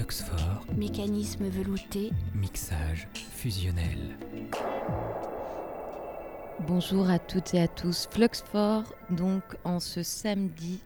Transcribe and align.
Fluxfort, 0.00 0.64
Mécanisme 0.78 1.46
velouté. 1.50 2.10
mixage 2.34 3.06
fusionnel. 3.12 3.98
Bonjour 6.60 7.10
à 7.10 7.18
toutes 7.18 7.52
et 7.52 7.60
à 7.60 7.68
tous. 7.68 8.08
Fluxfort, 8.10 8.94
donc 9.10 9.42
en 9.62 9.78
ce 9.78 10.02
samedi, 10.02 10.80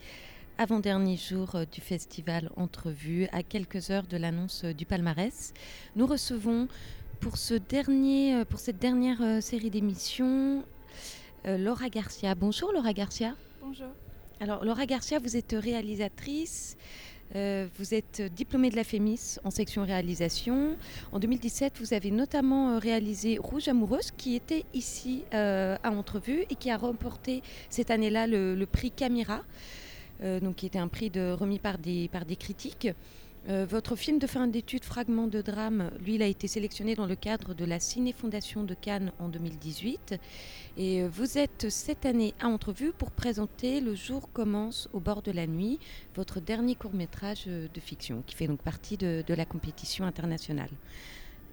avant-dernier 0.59 1.17
jour 1.17 1.55
euh, 1.55 1.65
du 1.65 1.81
festival 1.81 2.51
Entrevue, 2.57 3.29
à 3.31 3.45
quelques 3.45 3.91
heures 3.91 4.09
de 4.09 4.17
l'annonce 4.17 4.65
euh, 4.65 4.73
du 4.73 4.85
palmarès, 4.85 5.55
nous 5.95 6.09
recevons 6.09 6.67
pour, 7.21 7.37
ce 7.37 7.55
dernier, 7.55 8.35
euh, 8.35 8.45
pour 8.45 8.59
cette 8.59 8.81
dernière 8.81 9.41
série 9.41 9.71
d'émissions 9.71 10.65
Laura 11.45 11.89
Garcia. 11.89 12.35
Bonjour 12.35 12.73
Laura 12.73 12.93
Garcia. 12.93 13.37
Bonjour. 13.63 13.91
Alors 14.41 14.65
Laura 14.65 14.87
Garcia, 14.87 15.21
vous 15.21 15.37
êtes 15.37 15.55
réalisatrice. 15.57 16.77
Euh, 17.37 17.67
vous 17.79 17.95
êtes 17.95 18.23
diplômée 18.35 18.71
de 18.71 18.77
la 18.77 18.85
FEMIS 18.85 19.39
en 19.43 19.51
section 19.51 19.85
réalisation. 19.85 20.77
En 21.11 21.19
2017, 21.19 21.75
vous 21.81 21.93
avez 21.93 22.13
notamment 22.13 22.71
euh, 22.71 22.79
réalisé 22.79 23.39
Rouge 23.39 23.67
amoureuse, 23.67 24.13
qui 24.17 24.37
était 24.37 24.65
ici 24.73 25.25
euh, 25.35 25.77
à 25.83 25.91
Entrevue 25.91 26.45
et 26.49 26.55
qui 26.55 26.71
a 26.71 26.77
remporté 26.77 27.43
cette 27.71 27.91
année-là 27.91 28.27
le, 28.29 28.65
prix 28.67 28.91
Camira, 28.91 29.43
donc 30.23 30.57
qui 30.57 30.67
était 30.67 30.79
un 30.79 30.89
prix 30.89 31.11
de- 31.11 31.33
remis 31.33 31.59
par 31.59 31.77
des, 31.79 32.09
par 32.09 32.25
des 32.25 32.37
critiques. 32.37 32.89
Euh, 33.51 33.67
votre 33.69 33.95
film 33.95 34.19
de 34.19 34.27
fin 34.27 34.47
d'études, 34.47 34.85
Fragments 34.85 35.27
de 35.27 35.43
drame, 35.43 35.91
lui, 36.03 36.15
il 36.15 36.23
a 36.23 36.27
été 36.27 36.49
sélectionné 36.49 36.95
dans 36.95 37.05
le 37.05 37.15
cadre 37.15 37.53
de 37.53 37.67
la 37.67 37.79
Ciné 37.79 38.15
Fondation 38.15 38.65
de 38.65 38.73
Cannes 38.73 39.13
en 39.19 39.29
2018. 39.29 40.15
Et 40.79 41.03
euh, 41.03 41.09
vous 41.13 41.37
êtes 41.37 41.69
cette 41.69 42.07
année 42.07 42.33
à 42.41 42.49
Entrevue 42.49 42.93
pour 42.97 43.11
présenter 43.11 43.83
Le 43.83 43.95
jour 43.95 44.31
commence 44.33 44.89
au 44.95 45.01
bord 45.01 45.21
de 45.21 45.31
la 45.31 45.47
nuit, 45.47 45.79
votre 46.17 46.41
dernier 46.41 46.75
court-métrage 46.75 47.45
euh, 47.49 47.69
de 47.73 47.81
fiction, 47.81 48.23
qui 48.27 48.35
fait 48.35 48.47
donc 48.47 48.63
partie 48.63 48.97
de 48.97 49.23
la 49.29 49.45
compétition 49.45 50.07
internationale. 50.07 50.71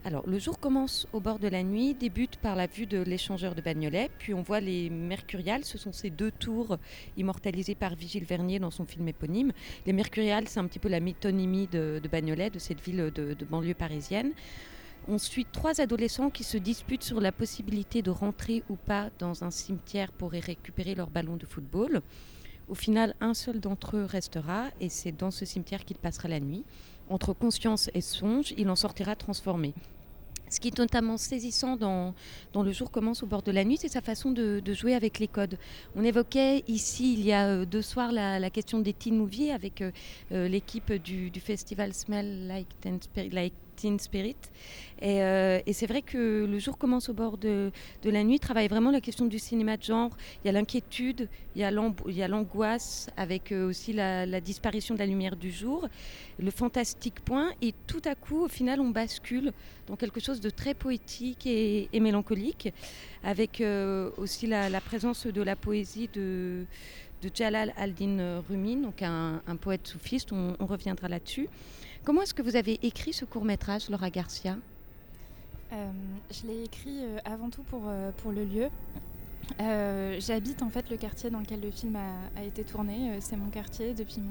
Alors, 0.04 0.28
le 0.28 0.40
jour 0.40 0.60
commence 0.60 1.08
au 1.14 1.20
bord 1.20 1.38
de 1.38 1.48
la 1.48 1.62
nuit, 1.62 1.94
débute 1.94 2.38
par 2.38 2.56
la 2.56 2.66
vue 2.66 2.88
de 2.88 3.04
l'échangeur 3.04 3.54
de 3.54 3.62
Bagnolet, 3.62 4.10
puis 4.18 4.34
on 4.34 4.42
voit 4.42 4.60
les 4.60 4.90
Mercuriales, 4.90 5.64
ce 5.64 5.78
sont 5.78 5.94
ces 5.94 6.10
deux 6.10 6.32
tours 6.32 6.80
immortalisées 7.18 7.76
par 7.76 7.94
Vigile 7.94 8.24
Vernier 8.24 8.58
dans 8.58 8.72
son 8.72 8.84
film 8.88 9.08
éponyme. 9.08 9.52
Les 9.86 9.94
Mercuriales, 9.94 10.48
c'est 10.48 10.60
un 10.60 10.66
petit 10.66 10.80
peu 10.80 10.90
la 10.90 11.00
métonymie 11.00 11.68
de, 11.68 12.02
Bagnolet, 12.12 12.50
de 12.50 12.58
cette 12.58 12.82
ville 12.82 13.12
de, 13.14 13.36
de 13.36 13.46
banlieue 13.46 13.76
parisienne. 13.76 14.32
On 15.08 15.20
suit 15.20 15.46
trois 15.46 15.80
adolescents 15.82 16.32
qui 16.32 16.44
se 16.44 16.58
disputent 16.58 17.04
sur 17.04 17.22
la 17.22 17.32
possibilité 17.32 18.02
de 18.02 18.10
rentrer 18.10 18.64
ou 18.70 18.78
pas 18.78 19.12
dans 19.20 19.44
un 19.44 19.52
cimetière 19.52 20.12
pour 20.12 20.34
y 20.34 20.40
récupérer 20.40 20.96
leur 20.96 21.12
ballon 21.12 21.38
de 21.38 21.46
football. 21.46 22.02
Au 22.70 22.76
final, 22.76 23.14
un 23.20 23.36
seul 23.36 23.60
d'entre 23.60 23.98
eux 23.98 24.06
restera 24.06 24.70
et 24.80 24.90
c'est 24.90 25.12
dans 25.12 25.30
ce 25.30 25.46
cimetière 25.46 25.86
qu'il 25.86 25.98
passera 25.98 26.28
la 26.28 26.40
nuit. 26.40 26.64
Entre 27.12 27.34
conscience 27.34 27.90
et 27.94 28.00
songe, 28.00 28.54
il 28.58 28.70
en 28.70 28.78
sortira 28.78 29.18
transformé. 29.18 29.74
Ce 30.50 30.62
qui 30.62 30.70
est 30.70 30.78
notamment 30.78 31.18
saisissant 31.18 31.76
dans, 31.76 32.14
Le 32.56 32.72
jour 32.72 32.90
commence 32.90 33.22
au 33.22 33.26
bord 33.26 33.42
de 33.42 33.52
la 33.52 33.66
nuit, 33.66 33.78
c'est 33.78 33.90
sa 33.90 34.00
façon 34.00 34.32
de, 34.32 34.62
jouer 34.74 34.96
avec 34.96 35.20
les 35.20 35.28
codes. 35.28 35.58
On 35.96 36.06
évoquait 36.06 36.64
ici, 36.70 37.14
il 37.14 37.26
y 37.26 37.34
a 37.34 37.48
euh, 37.48 37.66
deux 37.66 37.82
soirs, 37.82 38.14
la, 38.14 38.50
question 38.50 38.80
des 38.80 38.94
teen 38.94 39.18
movies 39.18 39.52
avec 39.52 39.82
euh, 39.82 39.92
euh, 40.32 40.48
l'équipe 40.48 40.94
du, 40.94 41.32
festival 41.42 41.94
Smell 41.94 42.48
Like 42.48 42.68
Spirit. 43.02 43.30
Like 43.30 43.54
Teen 43.82 44.00
Spirit. 44.00 44.36
Et, 45.02 45.24
euh, 45.24 45.60
et 45.66 45.74
c'est 45.74 45.88
vrai 45.88 46.04
que 46.04 46.46
Le 46.46 46.60
jour 46.60 46.78
commence 46.78 47.10
au 47.10 47.14
bord 47.14 47.38
de, 47.38 47.72
la 48.04 48.24
nuit 48.24 48.40
travaille 48.40 48.68
vraiment 48.68 48.92
la 48.92 49.02
question 49.02 49.26
du 49.26 49.40
cinéma 49.40 49.78
de 49.78 49.84
genre. 49.84 50.12
Il 50.44 50.48
y 50.48 50.50
a 50.50 50.52
l'inquiétude, 50.52 51.28
il 51.56 51.62
y 51.62 51.64
a 51.64 52.28
l'angoisse 52.28 53.10
avec 53.18 53.52
euh, 53.52 53.70
aussi 53.70 53.94
la, 53.94 54.40
disparition 54.42 54.94
de 54.94 55.00
la 55.00 55.08
lumière 55.08 55.36
du 55.36 55.52
jour, 55.52 55.88
le 56.38 56.52
fantastique 56.52 57.22
point. 57.22 57.52
Et 57.64 57.74
tout 57.88 58.02
à 58.06 58.14
coup, 58.14 58.44
au 58.44 58.48
final, 58.48 58.80
on 58.80 58.90
bascule 58.90 59.52
dans 59.88 59.96
quelque 59.96 60.20
chose 60.20 60.40
de 60.40 60.52
très 60.52 60.76
poétique 60.76 61.48
et, 61.48 61.90
mélancolique, 62.00 62.72
avec 63.24 63.62
euh, 63.62 64.12
aussi 64.18 64.46
la, 64.46 64.82
présence 64.82 65.26
de 65.26 65.42
la 65.42 65.56
poésie 65.56 66.10
de, 66.14 66.66
Jalal 67.34 67.74
al-Din 67.78 68.42
Rumi, 68.50 68.78
donc 68.78 69.02
un, 69.02 69.42
poète 69.60 69.88
soufiste. 69.88 70.32
On 70.32 70.66
reviendra 70.66 71.08
là-dessus. 71.08 71.50
Comment 72.04 72.24
est-ce 72.24 72.34
que 72.34 72.42
vous 72.42 72.56
avez 72.56 72.80
écrit 72.82 73.14
ce 73.14 73.26
court 73.26 73.46
métrage, 73.46 73.88
Laura 73.90 74.10
Garcia? 74.10 74.58
Euh, 75.72 75.92
je 76.32 76.48
l'ai 76.48 76.64
écrit 76.64 76.98
euh, 77.04 77.20
avant 77.26 77.52
tout 77.52 77.62
pour, 77.62 77.84
euh, 77.86 78.12
pour 78.18 78.32
le 78.32 78.44
lieu. 78.44 78.70
J'habite 80.20 80.64
en 80.64 80.70
fait 80.70 80.90
le 80.90 80.98
quartier 80.98 81.30
dans 81.30 81.40
lequel 81.40 81.62
le 81.62 81.70
film 81.70 81.96
a, 81.96 82.44
été 82.44 82.64
tourné. 82.64 83.20
C'est 83.22 83.38
mon 83.38 83.50
quartier. 83.50 83.94
Depuis 83.94 84.22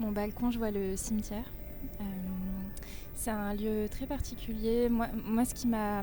mon, 0.00 0.10
balcon, 0.12 0.50
je 0.50 0.58
vois 0.58 0.70
le 0.70 0.96
cimetière. 0.96 1.44
C'est 3.14 3.30
un 3.30 3.54
lieu 3.54 3.86
très 3.90 4.06
particulier. 4.06 4.88
Moi, 4.90 5.06
moi 5.24 5.44
ce 5.44 5.54
qui 5.54 5.68
m'a 5.68 6.02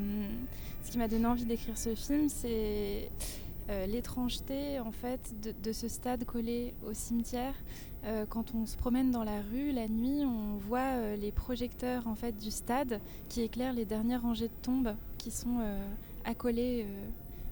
donné 1.07 1.25
envie 1.27 1.45
d'écrire 1.45 1.77
ce 1.77 1.94
film, 1.94 2.29
c'est 2.29 3.09
euh, 3.69 3.85
l'étrangeté 3.85 4.80
en 4.80 4.91
fait 4.91 5.34
de, 5.63 5.72
ce 5.72 5.88
stade 5.88 6.25
collé 6.25 6.74
au 6.88 6.94
cimetière. 6.94 7.53
Euh, 8.06 8.25
quand 8.28 8.56
on 8.56 8.66
se 8.66 8.75
promène 8.78 9.12
dans 9.12 9.24
la 9.24 9.41
rue 9.41 9.72
la 9.72 9.88
nuit, 9.88 10.24
on 10.25 10.57
voit 10.57 10.80
euh, 10.96 11.16
les 11.16 11.31
projecteurs 11.31 12.07
en 12.07 12.16
fait 12.16 12.38
du 12.38 12.50
stade 12.52 13.00
qui 13.28 13.41
éclairent 13.41 13.74
les 13.74 13.85
dernières 13.85 14.22
rangées 14.22 14.47
de 14.47 14.62
tombes 14.62 14.96
qui 15.18 15.31
sont 15.31 15.59
accolées 16.25 16.85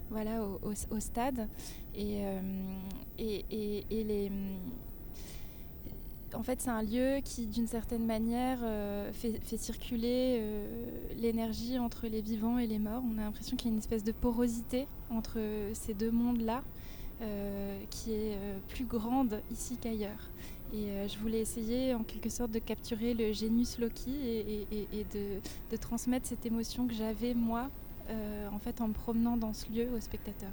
voilà, 0.10 0.42
au, 0.44 1.00
stade. 1.00 1.48
Et, 1.96 2.22
et- 3.20 3.86
et 3.90 4.04
les, 4.04 4.32
en 6.34 6.44
fait, 6.44 6.62
c'est 6.62 6.70
un 6.70 6.82
lieu 6.82 7.20
qui, 7.24 7.46
d'une 7.48 7.68
certaine 7.68 8.06
manière, 8.06 8.60
euh, 8.64 9.12
fait, 9.14 9.40
circuler 9.58 10.38
euh, 10.40 10.68
l'énergie 11.18 11.80
entre 11.80 12.08
les 12.08 12.22
vivants 12.22 12.58
et 12.58 12.68
les 12.68 12.80
morts. 12.80 13.04
On 13.10 13.18
a 13.18 13.22
l'impression 13.22 13.56
qu'il 13.56 13.70
y 13.70 13.72
a 13.72 13.74
une 13.74 13.80
espèce 13.80 14.04
de 14.04 14.12
porosité 14.12 14.88
entre 15.10 15.40
ces 15.74 15.94
deux 15.94 16.12
mondes-là, 16.12 16.64
euh, 17.22 17.80
qui 17.90 18.12
est 18.12 18.36
euh, 18.36 18.60
plus 18.68 18.86
grande 18.86 19.42
ici 19.52 19.78
qu'ailleurs. 19.82 20.30
Et 20.74 20.90
euh, 20.90 21.08
je 21.08 21.18
voulais 21.18 21.40
essayer 21.40 21.94
en 21.96 22.04
quelque 22.04 22.30
sorte 22.30 22.52
de 22.52 22.60
capturer 22.60 23.14
le 23.14 23.34
genius 23.34 23.80
loci 23.80 24.14
et, 24.22 25.06
de, 25.14 25.78
transmettre 25.78 26.28
cette 26.28 26.46
émotion 26.46 26.88
que 26.88 26.94
j'avais 26.94 27.34
moi, 27.34 27.70
euh, 28.10 28.48
en 28.52 28.60
fait, 28.60 28.82
en 28.82 28.90
me 28.90 28.94
promenant 28.94 29.38
dans 29.38 29.54
ce 29.54 29.72
lieu 29.72 29.88
au 29.96 30.00
spectateur. 30.00 30.52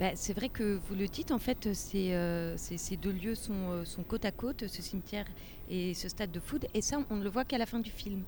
Bah, 0.00 0.10
c'est 0.14 0.32
vrai 0.32 0.48
que 0.48 0.78
vous 0.88 0.94
le 0.94 1.06
dites, 1.06 1.30
en 1.30 1.38
fait, 1.38 1.66
euh, 1.66 2.54
ces 2.56 2.96
deux 2.96 3.12
lieux 3.12 3.34
sont, 3.34 3.70
euh, 3.70 3.84
sont 3.84 4.02
côte 4.02 4.24
à 4.24 4.32
côte, 4.32 4.66
ce 4.66 4.82
cimetière 4.82 5.26
et 5.68 5.94
ce 5.94 6.08
stade 6.08 6.32
de 6.32 6.40
foot, 6.40 6.66
et 6.74 6.80
ça, 6.80 6.98
on 7.10 7.16
ne 7.16 7.24
le 7.24 7.30
voit 7.30 7.44
qu'à 7.44 7.58
la 7.58 7.66
fin 7.66 7.78
du 7.78 7.90
film. 7.90 8.22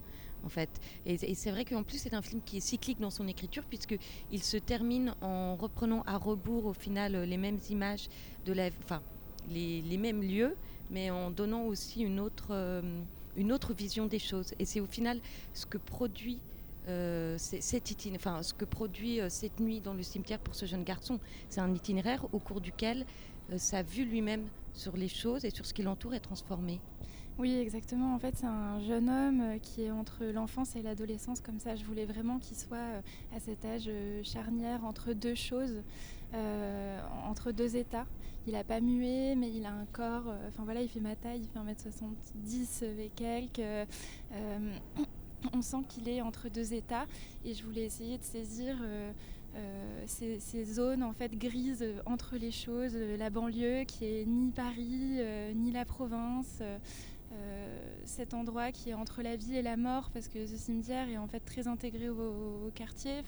En 0.45 0.49
fait. 0.49 0.69
Et, 1.07 1.34
c'est 1.34 1.51
vrai 1.51 1.65
qu'en 1.65 1.83
plus 1.83 1.99
c'est 1.99 2.15
un 2.15 2.23
film 2.23 2.41
qui 2.45 2.59
est 2.59 2.61
cyclique 2.61 3.01
dans 3.01 3.11
son 3.11 3.27
écriture 3.27 3.65
puisqu'il 3.65 4.43
se 4.43 4.57
termine 4.59 5.12
en 5.21 5.57
reprenant 5.57 6.05
à 6.07 6.19
rebours 6.19 6.67
au 6.67 6.73
final 6.73 7.17
les 7.25 7.37
mêmes 7.37 7.59
images 7.69 8.09
de 8.45 8.53
la, 8.53 8.71
enfin 8.84 9.03
les, 9.51 9.83
les 9.83 9.97
mêmes 9.97 10.23
lieux, 10.23 10.55
mais 10.91 11.11
en 11.11 11.31
donnant 11.31 11.65
aussi 11.65 12.03
une 12.03 12.21
autre, 12.21 12.49
euh, 12.51 12.83
une 13.37 13.53
autre 13.53 13.75
vision 13.75 14.07
des 14.07 14.19
choses. 14.19 14.55
Et 14.59 14.65
c'est 14.65 14.81
au 14.81 14.87
final 14.87 15.21
ce 15.55 15.67
que 15.67 15.78
produit 15.78 16.39
euh, 16.88 17.36
enfin, 18.14 18.42
ce 18.42 18.54
que 18.54 18.64
produit 18.64 19.20
euh, 19.20 19.28
cette 19.28 19.60
nuit 19.60 19.80
dans 19.80 19.94
le 19.94 20.02
cimetière 20.02 20.38
pour 20.38 20.54
ce 20.54 20.66
jeune 20.66 20.84
garçon. 20.84 21.19
C'est 21.48 21.60
un 21.60 21.74
itinéraire 21.74 22.26
au 22.32 22.38
cours 22.38 22.60
duquel 22.60 23.06
euh, 23.52 23.58
sa 23.58 23.82
vue 23.82 24.04
lui-même 24.04 24.47
sur 24.72 24.97
les 24.97 25.08
choses 25.08 25.44
et 25.44 25.50
sur 25.50 25.66
ce 25.66 25.74
qui 25.74 25.82
l'entoure 25.82 26.14
est 26.14 26.20
transformée. 26.20 26.80
Oui, 27.38 27.58
exactement. 27.58 28.14
En 28.14 28.19
fait, 28.19 28.34
c'est 28.36 28.47
un 28.47 28.80
jeune 28.80 29.10
homme 29.10 29.41
euh, 29.41 29.58
qui 29.58 29.82
est 29.82 29.91
entre 29.91 30.24
l'enfance 30.24 30.74
et 30.76 30.82
l'adolescence, 30.82 31.41
comme 31.41 31.58
ça. 31.58 31.76
Je 31.76 31.84
voulais 31.84 32.06
vraiment 32.06 32.38
qu'il 32.38 32.56
soit 32.56 33.03
à 33.34 33.41
cet 33.41 33.64
âge 33.64 33.91
charnière 34.22 34.84
entre 34.84 35.12
deux 35.12 35.34
choses, 35.34 35.82
entre 37.24 37.53
deux 37.53 37.76
états. 37.76 38.06
Il 38.47 38.53
n'a 38.53 38.64
pas 38.64 38.80
mué, 38.80 39.34
mais 39.34 39.50
il 39.50 39.66
a 39.66 39.72
un 39.72 39.86
corps. 39.92 40.32
Enfin 40.48 40.64
voilà, 40.64 40.80
il 40.80 40.88
fait 40.88 41.00
ma 41.00 41.16
taille, 41.16 41.41
il 41.42 41.48
fait 41.48 41.58
1m70 41.58 42.84
et 43.00 43.10
quelques. 43.15 43.89
On 45.53 45.62
sent 45.62 45.84
qu'il 45.88 46.09
est 46.09 46.21
entre 46.21 46.48
deux 46.48 46.74
états. 46.74 47.06
Et 47.44 47.54
je 47.54 47.65
voulais 47.65 47.84
essayer 47.84 48.18
de 48.18 48.24
saisir. 48.24 48.77
euh, 49.56 50.04
euh, 50.22 50.38
ces, 50.38 50.65
zones 50.66 51.03
en 51.03 51.12
fait 51.12 51.34
grises 51.34 51.84
entre 52.04 52.36
les 52.36 52.50
choses, 52.50 52.92
euh, 52.94 53.16
la 53.16 53.30
banlieue 53.30 53.84
qui 53.84 54.04
est 54.04 54.27
ni 54.27 54.50
Paris 54.50 55.18
ni 55.54 55.71
la 55.71 55.84
province, 55.84 56.62
cet 58.04 58.34
endroit 58.34 58.72
qui 58.72 58.91
est 58.91 58.94
entre 58.94 59.22
la 59.22 59.36
vie 59.36 59.56
et 59.56 59.62
la 59.62 59.77
mort 59.77 60.10
parce 60.12 60.28
que 60.28 60.47
ce 60.47 60.56
cimetière 60.56 61.09
est 61.09 61.18
en 61.18 61.27
fait 61.27 61.41
très 61.41 61.68
intégré 61.68 62.09
au, 62.09 62.71
quartier, 62.74 63.22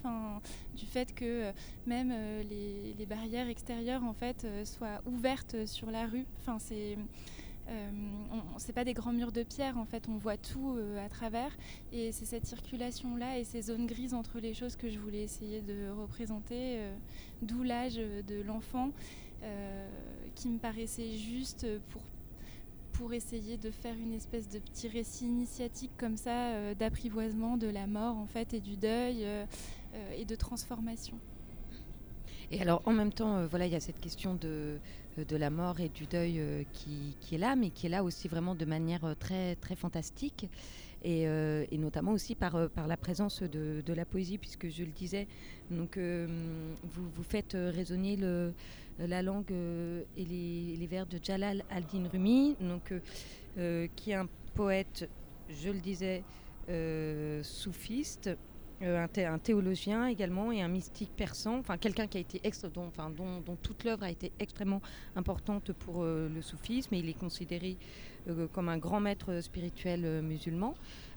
du 0.77 0.87
fait 0.87 1.15
que 1.15 1.53
même 1.87 2.13
les, 2.49 2.95
les 2.99 3.07
barrières 3.07 3.49
extérieures 3.49 4.05
en 4.05 4.15
fait 4.15 4.47
soient 4.65 5.01
ouvertes 5.07 5.67
sur 5.67 5.91
la 5.91 6.07
rue. 6.07 6.27
C'est 6.59 6.97
c'est 8.59 8.73
pas 8.73 8.85
des 8.85 8.95
grands 8.95 9.13
murs 9.13 9.33
de 9.33 9.43
pierre 9.43 9.79
en 9.79 9.85
fait, 9.85 10.09
on 10.09 10.17
voit 10.17 10.37
tout 10.37 10.77
euh, 10.77 11.05
à 11.05 11.09
travers 11.09 11.57
et 11.93 12.13
c'est 12.13 12.25
cette 12.25 12.47
circulation 12.47 13.17
là 13.17 13.39
et 13.39 13.45
ces 13.45 13.63
zones 13.63 13.87
grises 13.87 14.15
entre 14.15 14.41
les 14.41 14.55
choses 14.55 14.77
que 14.77 14.89
je 14.89 14.99
voulais 14.99 15.23
essayer 15.23 15.61
de 15.61 15.91
représenter, 15.91 16.79
euh, 16.79 16.95
d'où 17.43 17.63
l'âge 17.63 17.97
de 17.97 18.43
l'enfant 18.43 18.91
euh, 19.43 19.89
qui 20.35 20.49
me 20.49 20.59
paraissait 20.59 21.17
juste 21.17 21.67
pour 21.91 22.03
pour 22.93 23.13
essayer 23.13 23.57
de 23.57 23.71
faire 23.71 23.95
une 23.95 24.13
espèce 24.13 24.49
de 24.49 24.59
petit 24.59 24.89
récit 24.89 25.27
initiatique 25.27 25.93
comme 25.97 26.17
ça 26.17 26.75
d'apprivoisement 26.75 27.57
de 27.57 27.69
la 27.69 27.87
mort 27.87 28.17
en 28.17 28.27
fait 28.27 28.55
et 28.55 28.61
du 28.61 28.77
deuil 28.77 29.25
et 30.17 30.25
de 30.25 30.35
transformation. 30.35 31.17
Et 32.51 32.61
alors 32.61 32.83
en 32.87 32.93
même 32.93 33.13
temps, 33.13 33.47
voilà, 33.47 33.67
il 33.67 33.73
y 33.73 33.77
a 33.77 33.81
cette 33.81 34.01
question 34.01 34.35
de, 34.35 34.81
de 35.27 35.37
la 35.37 35.51
mort 35.51 35.81
et 35.81 35.89
du 35.89 36.07
deuil 36.07 36.67
qui, 36.73 37.17
qui, 37.21 37.35
est 37.35 37.39
là, 37.39 37.57
mais 37.57 37.71
qui 37.71 37.87
est 37.87 37.91
là 37.91 38.05
aussi 38.05 38.29
vraiment 38.29 38.55
de 38.55 38.65
manière 38.65 39.15
très, 39.19 39.57
très 39.57 39.77
fantastique. 39.77 40.49
Euh, 41.07 41.65
et, 41.71 41.79
notamment 41.79 42.13
aussi 42.13 42.35
par, 42.35 42.57
euh, 42.57 42.69
la 42.87 42.97
présence 42.97 43.43
de, 43.43 43.93
la 43.93 44.05
poésie, 44.05 44.39
puisque 44.39 44.69
je 44.69 44.83
le 44.83 44.91
disais, 44.91 45.27
donc, 45.71 45.97
euh, 45.97 46.27
vous, 46.83 47.09
vous 47.15 47.23
faites 47.23 47.57
résonner 47.57 48.17
le, 48.17 48.53
la 48.99 49.23
langue 49.23 49.53
et 49.53 50.25
les, 50.25 50.77
les, 50.77 50.87
vers 50.87 51.07
de 51.07 51.19
Jalal 51.23 51.65
al-Din 51.71 52.09
Rumi, 52.09 52.57
donc, 52.61 52.93
qui 53.97 54.11
est 54.11 54.15
un 54.15 54.29
poète, 54.55 55.09
je 55.49 55.71
le 55.71 55.81
disais, 55.81 56.25
soufiste, 57.43 58.31
un, 58.83 59.07
un, 59.17 59.39
théologien 59.39 60.07
également 60.07 60.53
et 60.53 60.63
un 60.63 60.69
mystique 60.69 61.11
persan, 61.17 61.59
enfin 61.59 61.77
quelqu'un 61.77 62.07
qui 62.07 62.19
a 62.19 62.21
été 62.21 62.41
extra, 62.45 62.69
dont, 62.69 62.87
enfin, 62.87 63.11
dont, 63.11 63.57
toute 63.63 63.85
l'œuvre 63.85 64.05
a 64.05 64.11
été 64.11 64.33
extrêmement 64.39 64.83
importante 65.17 65.73
pour 65.73 66.05
le 66.05 66.43
soufisme 66.43 66.95
et 66.95 66.99
il 66.99 67.09
est 67.09 67.19
considéré 67.19 67.77
euh, 68.29 68.47
comme 68.53 68.69
un 68.69 68.79
grand 68.79 69.01
maître 69.01 69.41
spirituel 69.41 70.03
euh, 70.05 70.23
musulman. 70.23 70.75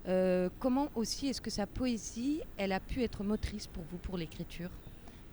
Euh, 0.08 0.48
comment 0.58 0.88
aussi 0.94 1.28
est-ce 1.28 1.40
que 1.40 1.50
sa 1.50 1.66
poésie, 1.66 2.40
elle 2.56 2.72
a 2.72 2.80
pu 2.80 3.02
être 3.02 3.22
motrice 3.22 3.66
pour 3.66 3.82
vous 3.90 3.98
pour 3.98 4.16
l'écriture? 4.16 4.70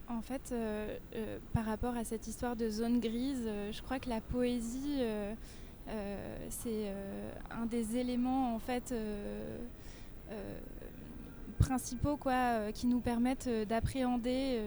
En 0.07 0.21
fait, 0.21 0.55
par 1.53 1.65
rapport 1.65 1.95
à 1.95 2.03
cette 2.03 2.25
histoire 2.25 2.55
de 2.55 2.67
zone 2.67 2.99
grise, 2.99 3.47
je 3.71 3.79
crois 3.83 3.99
que 3.99 4.09
la 4.09 4.21
poésie, 4.21 5.03
c'est 6.49 6.91
un 7.51 7.67
des 7.67 7.95
éléments 7.95 8.55
en 8.55 8.57
fait 8.57 8.91
principaux 11.59 12.17
quoi, 12.17 12.71
qui 12.73 12.87
nous 12.87 12.99
permettent 12.99 13.49
d'appréhender 13.67 14.59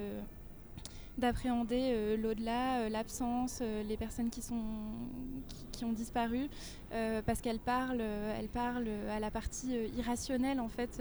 d'appréhender 1.18 1.90
euh, 1.92 2.16
l'au-delà, 2.16 2.80
euh, 2.80 2.88
l'absence, 2.88 3.58
euh, 3.60 3.82
les 3.82 3.96
personnes 3.96 4.30
qui, 4.30 4.40
sont, 4.40 4.62
qui, 5.72 5.84
ont 5.84 5.92
disparu, 5.92 6.48
parce 7.26 7.40
qu'elle 7.40 7.58
parle, 7.58 8.00
elle 8.00 8.48
parle 8.48 8.86
à 9.10 9.18
la 9.18 9.30
partie 9.30 9.74
irrationnelle 9.96 10.60
en 10.60 10.68
fait 10.68 11.00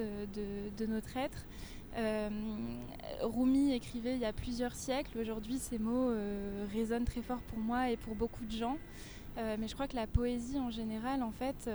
de, 0.78 0.86
notre 0.86 1.18
être. 1.18 1.46
Rumi 3.22 3.74
écrivait 3.74 4.16
il 4.16 4.22
y 4.22 4.26
a 4.26 4.32
plusieurs 4.32 4.74
siècles. 4.74 5.20
Aujourd'hui, 5.20 5.60
ces 5.60 5.78
mots 5.78 6.12
résonnent 6.74 7.04
très 7.04 7.22
fort 7.22 7.42
pour 7.42 7.60
moi 7.60 7.90
et 7.90 7.98
pour 7.98 8.16
beaucoup 8.16 8.46
de 8.46 8.52
gens. 8.52 8.78
mais 9.36 9.68
je 9.68 9.74
crois 9.74 9.88
que 9.88 9.98
la 9.98 10.08
poésie 10.08 10.58
en 10.58 10.72
général, 10.72 11.24
en 11.24 11.32
fait, 11.32 11.70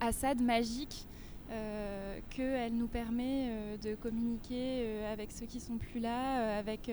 a 0.00 0.12
ça 0.12 0.34
de 0.34 0.42
magique 0.42 1.06
euh, 1.54 2.18
qu'elle 2.30 2.74
nous 2.74 2.88
permet 2.88 3.46
euh, 3.48 3.76
de 3.76 3.94
communiquer 3.94 4.82
euh, 4.82 5.12
avec 5.12 5.30
ceux 5.30 5.46
qui 5.46 5.60
sont 5.60 5.76
plus 5.76 6.00
là, 6.00 6.58
avec 6.58 6.90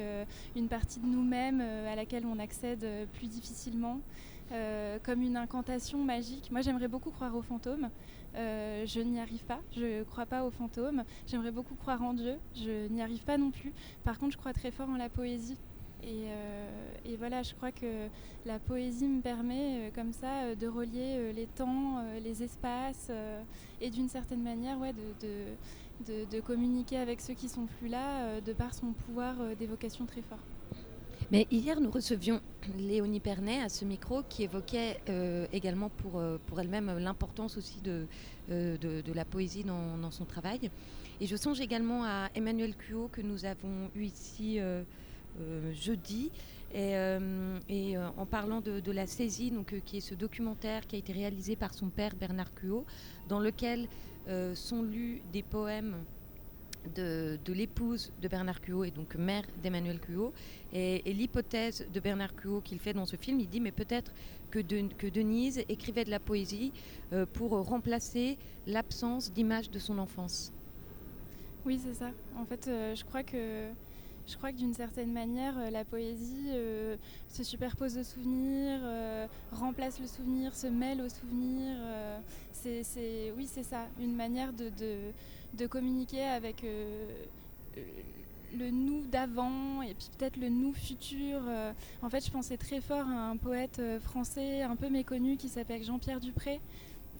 une 0.55 0.67
partie 0.67 0.99
de 0.99 1.05
nous-mêmes 1.07 1.61
à 1.61 1.95
laquelle 1.95 2.25
on 2.25 2.37
accède 2.37 2.85
plus 3.13 3.27
difficilement, 3.27 3.99
comme 5.03 5.21
une 5.21 5.37
incantation 5.37 6.03
magique. 6.03 6.51
Moi, 6.51 6.61
j'aimerais 6.61 6.87
beaucoup 6.87 7.11
croire 7.11 7.35
aux 7.35 7.41
fantômes. 7.41 7.89
je 8.35 8.99
n'y 9.01 9.19
arrive 9.19 9.43
pas, 9.45 9.59
je 9.75 9.99
ne 9.99 10.03
crois 10.03 10.25
pas 10.25 10.43
aux 10.43 10.51
fantômes. 10.51 11.03
J'aimerais 11.27 11.51
beaucoup 11.51 11.75
croire 11.75 12.01
en 12.03 12.13
Dieu, 12.13 12.35
je 12.55 12.87
n'y 12.89 13.01
arrive 13.01 13.23
pas 13.23 13.37
non 13.37 13.51
plus. 13.51 13.73
Par 14.03 14.19
contre, 14.19 14.33
je 14.33 14.37
crois 14.37 14.53
très 14.53 14.71
fort 14.71 14.89
en 14.89 14.97
la 14.97 15.09
poésie. 15.09 15.57
Euh, 16.03 16.69
et, 17.05 17.15
voilà, 17.15 17.43
je 17.43 17.53
crois 17.53 17.71
que 17.71 18.07
la 18.45 18.59
poésie 18.59 19.07
me 19.07 19.21
permet, 19.21 19.87
euh, 19.87 19.89
comme 19.93 20.13
ça, 20.13 20.43
euh, 20.43 20.55
de 20.55 20.67
relier 20.67 21.31
les 21.33 21.47
temps, 21.47 22.03
les 22.23 22.43
espaces, 22.43 23.11
et 23.79 23.89
d'une 23.89 24.09
certaine 24.09 24.41
manière, 24.41 24.79
ouais, 24.79 24.93
de, 25.21 26.25
de, 26.31 26.39
communiquer 26.39 26.97
avec 26.97 27.21
ceux 27.21 27.33
qui 27.33 27.49
sont 27.49 27.67
plus 27.79 27.87
là, 27.87 28.41
de 28.41 28.53
par 28.53 28.73
son 28.73 28.91
pouvoir 28.91 29.35
d'évocation 29.57 30.05
très 30.05 30.21
fort. 30.21 30.39
Mais 31.31 31.47
hier, 31.49 31.79
nous 31.79 31.91
recevions 31.91 32.41
Léonie 32.77 33.21
Pernet 33.21 33.61
à 33.61 33.69
ce 33.69 33.85
micro 33.85 34.21
qui 34.27 34.43
évoquait 34.43 34.99
également 35.53 35.89
pour, 35.89 36.21
pour 36.47 36.59
elle-même 36.59 36.97
l'importance 36.97 37.57
aussi 37.57 37.79
de, 37.81 38.05
de, 38.49 39.13
la 39.13 39.25
poésie 39.25 39.63
dans, 39.63 39.97
dans, 39.97 40.11
son 40.11 40.25
travail. 40.25 40.69
Et 41.21 41.27
je 41.27 41.35
songe 41.35 41.61
également 41.61 42.03
à 42.03 42.29
Emmanuel 42.35 42.75
Cuot 42.75 43.09
que 43.11 43.21
nous 43.21 43.45
avons 43.45 43.89
eu 43.95 44.03
ici 44.03 44.59
jeudi. 45.73 46.31
Et, 46.73 46.95
euh, 46.95 47.19
euh, 47.69 48.09
en 48.17 48.25
parlant 48.25 48.61
de, 48.61 48.91
la 48.91 49.05
saisie, 49.05 49.51
donc, 49.51 49.75
qui 49.85 49.97
est 49.97 50.01
ce 50.01 50.15
documentaire 50.15 50.87
qui 50.87 50.95
a 50.95 50.99
été 50.99 51.11
réalisé 51.11 51.55
par 51.55 51.73
son 51.73 51.89
père 51.89 52.15
Bernard 52.15 52.53
Cuot, 52.53 52.85
dans 53.27 53.39
lequel 53.39 53.87
sont 54.53 54.83
lus 54.83 55.21
des 55.33 55.41
poèmes 55.41 55.95
de, 56.95 57.37
l'épouse 57.47 58.13
de 58.21 58.27
Bernard 58.27 58.61
Cuot 58.61 58.85
et 58.85 58.91
donc 58.91 59.15
mère 59.15 59.43
d'Emmanuel 59.61 59.99
Cuot. 59.99 60.31
Et, 60.71 61.01
l'hypothèse 61.11 61.85
de 61.91 61.99
Bernard 61.99 62.35
Cuot 62.35 62.61
qu'il 62.61 62.79
fait 62.79 62.93
dans 62.93 63.05
ce 63.05 63.15
film, 63.15 63.39
il 63.39 63.49
dit 63.49 63.59
mais 63.59 63.71
peut-être 63.71 64.11
que, 64.51 64.59
Denise 64.59 65.63
écrivait 65.67 66.05
de 66.05 66.11
la 66.11 66.19
poésie 66.19 66.71
pour 67.33 67.51
remplacer 67.65 68.37
l'absence 68.67 69.33
d'image 69.33 69.69
de 69.69 69.79
son 69.79 69.97
enfance. 69.97 70.53
Oui, 71.65 71.79
c'est 71.83 71.95
ça. 71.95 72.11
En 72.37 72.45
fait, 72.45 72.65
je 72.67 73.03
crois 73.03 73.23
que 73.23 73.69
je 74.27 74.37
crois 74.37 74.51
que 74.51 74.57
d'une 74.57 74.73
certaine 74.73 75.11
manière, 75.11 75.57
euh, 75.57 75.69
la 75.69 75.83
poésie 75.83 76.49
euh, 76.49 76.95
se 77.29 77.43
superpose 77.43 77.97
au 77.97 78.03
souvenir, 78.03 78.79
euh, 78.83 79.27
remplace 79.51 79.99
le 79.99 80.07
souvenir, 80.07 80.55
se 80.55 80.67
mêle 80.67 81.01
au 81.01 81.09
souvenir. 81.09 81.75
oui, 83.37 83.49
c'est 83.51 83.63
ça, 83.63 83.87
une 83.99 84.15
manière 84.15 84.51
de, 84.53 85.67
communiquer 85.67 86.23
avec 86.23 86.63
le 88.57 88.69
nous 88.69 89.05
d'avant 89.05 89.81
et 89.81 89.93
puis 89.93 90.09
peut-être 90.17 90.37
le 90.37 90.49
nous 90.49 90.73
futur. 90.73 91.41
en 92.01 92.09
fait, 92.09 92.25
je 92.25 92.31
pensais 92.31 92.57
très 92.57 92.81
fort 92.81 93.07
à 93.07 93.29
un 93.29 93.37
poète 93.37 93.81
français 94.01 94.61
un 94.61 94.75
peu 94.75 94.89
méconnu 94.89 95.37
qui 95.37 95.49
s'appelle 95.49 95.83
Jean-Pierre 95.83 96.19
Dupré, 96.19 96.59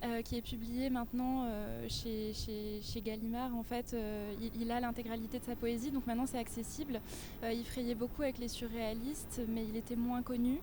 euh, 0.04 0.24
qui 0.24 0.36
est 0.36 0.42
publié 0.42 0.90
maintenant 0.90 1.44
euh, 1.46 1.86
chez, 1.88 2.34
chez, 2.34 3.02
Gallimard. 3.02 3.56
En 3.56 3.62
fait, 3.62 3.94
euh, 3.94 4.34
il, 4.60 4.72
a 4.72 4.80
l'intégralité 4.80 5.38
de 5.38 5.44
sa 5.44 5.56
poésie, 5.56 5.92
donc 5.92 6.08
maintenant 6.08 6.26
c'est 6.26 6.40
accessible. 6.40 7.00
il 7.44 7.64
frayait 7.64 7.94
beaucoup 7.94 8.24
avec 8.24 8.40
les 8.40 8.48
surréalistes, 8.48 9.42
mais 9.48 9.64
il 9.64 9.78
était 9.78 9.96
moins 9.96 10.24
connu. 10.24 10.60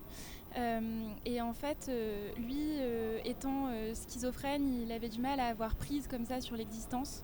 et 1.25 1.41
en 1.41 1.53
fait, 1.53 1.89
lui, 2.37 2.79
étant 3.23 3.69
schizophrène, 3.93 4.83
il 4.83 4.91
avait 4.91 5.07
du 5.07 5.21
mal 5.21 5.39
à 5.39 5.45
avoir 5.45 5.75
prise 5.75 6.07
comme 6.07 6.25
ça 6.25 6.41
sur 6.41 6.57
l'existence. 6.57 7.23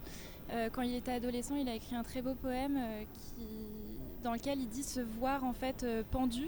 quand 0.71 0.83
il 0.83 0.95
était 0.95 1.11
adolescent, 1.11 1.55
il 1.55 1.67
a 1.67 1.75
écrit 1.75 1.95
un 1.97 2.03
très 2.03 2.21
beau 2.21 2.35
poème 2.35 2.79
dans 4.23 4.31
lequel 4.31 4.59
il 4.59 4.69
dit 4.69 4.83
se 4.83 5.01
voir 5.01 5.43
en 5.43 5.53
fait 5.53 5.85
pendu. 6.11 6.47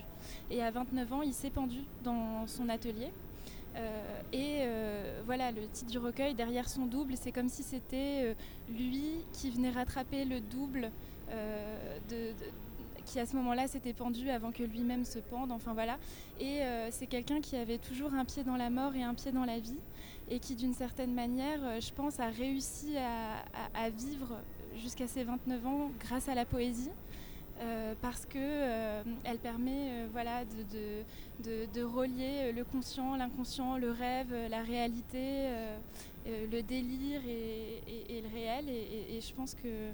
Et 0.50 0.64
à 0.64 0.72
29 0.72 1.14
ans, 1.14 1.22
il 1.24 1.34
s'est 1.34 1.50
pendu 1.50 1.84
dans 2.04 2.48
son 2.48 2.70
atelier. 2.70 3.12
Euh, 3.78 4.22
et 4.34 4.60
euh, 4.62 5.22
voilà, 5.26 5.52
le 5.52 5.68
titre 5.68 5.92
du 5.92 5.98
recueil, 5.98 6.34
derrière 6.34 6.70
son 6.70 6.86
double, 6.86 7.16
c'est 7.16 7.32
comme 7.32 7.50
si 7.50 7.64
c'était 7.64 8.24
euh, 8.24 8.34
lui 8.70 9.26
qui 9.34 9.50
venait 9.52 9.72
rattraper 9.72 10.26
le 10.26 10.40
double 10.40 10.92
qui 13.06 13.20
à 13.20 13.26
ce 13.26 13.36
moment-là 13.36 13.68
s'était 13.68 13.94
pendu 13.94 14.30
avant 14.30 14.52
que 14.52 14.64
lui-même 14.64 15.04
se 15.04 15.20
pende, 15.20 15.52
enfin 15.52 15.74
voilà. 15.74 15.98
Et 16.40 16.62
c'est 16.90 17.08
quelqu'un 17.08 17.42
qui 17.42 17.58
avait 17.58 17.78
toujours 17.78 18.14
un 18.14 18.24
pied 18.24 18.46
dans 18.46 18.56
la 18.56 18.70
mort 18.70 18.96
et 18.96 19.04
un 19.04 19.14
pied 19.14 19.34
dans 19.34 19.44
la 19.44 19.60
vie, 19.60 19.80
et 20.30 20.40
qui 20.40 20.56
d'une 20.56 20.74
certaine 20.74 21.14
manière, 21.14 21.82
je 21.82 21.92
pense, 21.92 22.22
a 22.22 22.30
réussi 22.30 22.96
à 22.98 23.90
vivre 23.90 24.38
jusqu'à 24.78 25.08
ses 25.08 25.26
29 25.26 25.66
ans 25.68 25.92
grâce 26.00 26.30
à 26.30 26.36
la 26.36 26.46
poésie. 26.46 26.92
Euh, 27.60 27.96
parce 28.02 28.26
qu'elle 28.26 28.42
euh, 28.44 29.04
elle 29.24 29.40
permet 29.40 29.90
euh, 29.90 30.08
voilà, 30.12 30.44
de, 30.46 31.84
relier 31.84 32.52
le 32.52 32.64
conscient, 32.64 33.16
l'inconscient, 33.16 33.78
le 33.78 33.92
rêve, 33.92 34.32
la 34.50 34.62
réalité, 34.62 35.48
le 36.26 36.62
délire 36.62 37.22
et, 37.28 38.22
le 38.22 38.34
réel. 38.34 38.70
Et, 38.70 39.20
je 39.22 39.34
pense 39.34 39.56
que 39.56 39.92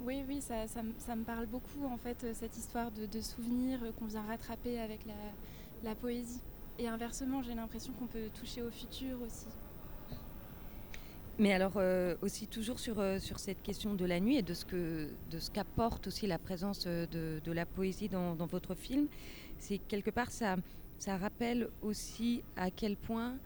oui, 0.00 0.22
oui, 0.28 0.40
ça, 0.40 0.82
me 0.82 1.24
parle 1.24 1.46
beaucoup 1.46 1.84
en 1.86 1.96
fait, 1.96 2.26
cette 2.34 2.56
histoire 2.56 2.90
de, 2.90 3.20
souvenirs 3.20 3.80
qu'on 3.98 4.06
vient 4.06 4.22
rattraper 4.22 4.78
avec 4.78 5.00
la 5.82 5.94
poésie. 5.94 6.40
Et 6.78 6.88
inversement, 6.88 7.42
j'ai 7.42 7.54
l'impression 7.54 7.92
qu'on 7.94 8.06
peut 8.06 8.28
toucher 8.38 8.62
au 8.62 8.70
futur 8.70 9.20
aussi. 9.22 9.46
Mais 11.38 11.52
alors 11.52 11.74
euh, 11.76 12.14
aussi 12.20 12.46
toujours 12.46 12.78
sur, 12.78 13.00
euh, 13.00 13.18
sur 13.18 13.38
cette 13.38 13.62
question 13.62 13.94
de 13.94 14.04
la 14.04 14.20
nuit 14.20 14.36
et 14.36 14.42
de 14.42 14.52
ce 14.52 14.64
que 14.64 15.08
de 15.30 15.38
qu'apporte 15.52 16.06
aussi 16.06 16.26
la 16.26 16.38
présence 16.38 16.84
euh, 16.86 17.06
de, 17.06 17.40
de 17.42 17.52
la 17.52 17.64
poésie 17.64 18.08
dans, 18.08 18.34
dans, 18.34 18.46
votre 18.46 18.74
film, 18.74 19.08
c'est 19.58 19.78
quelque 19.78 20.10
part 20.10 20.30
ça 20.30 20.56
ça 20.98 21.16
rappelle 21.16 21.68
aussi 21.80 22.42
à 22.56 22.70
quel 22.70 22.96
point 22.96 23.38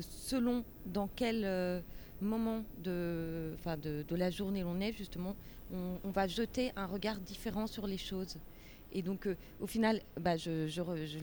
selon 0.00 0.64
dans 0.86 1.08
quel 1.14 1.82
moment 2.22 2.64
de, 2.82 3.54
de, 3.82 4.02
de, 4.02 4.16
la 4.16 4.30
journée 4.30 4.62
l'on 4.62 4.80
est 4.80 4.92
justement, 4.92 5.36
on, 5.70 6.10
va 6.10 6.26
jeter 6.26 6.72
un 6.74 6.86
regard 6.86 7.20
différent 7.20 7.66
sur 7.66 7.86
les 7.86 7.98
choses. 7.98 8.38
Et 8.92 9.02
donc, 9.02 9.28
au 9.60 9.66
final, 9.66 10.00
bah, 10.18 10.38
je, 10.38 10.66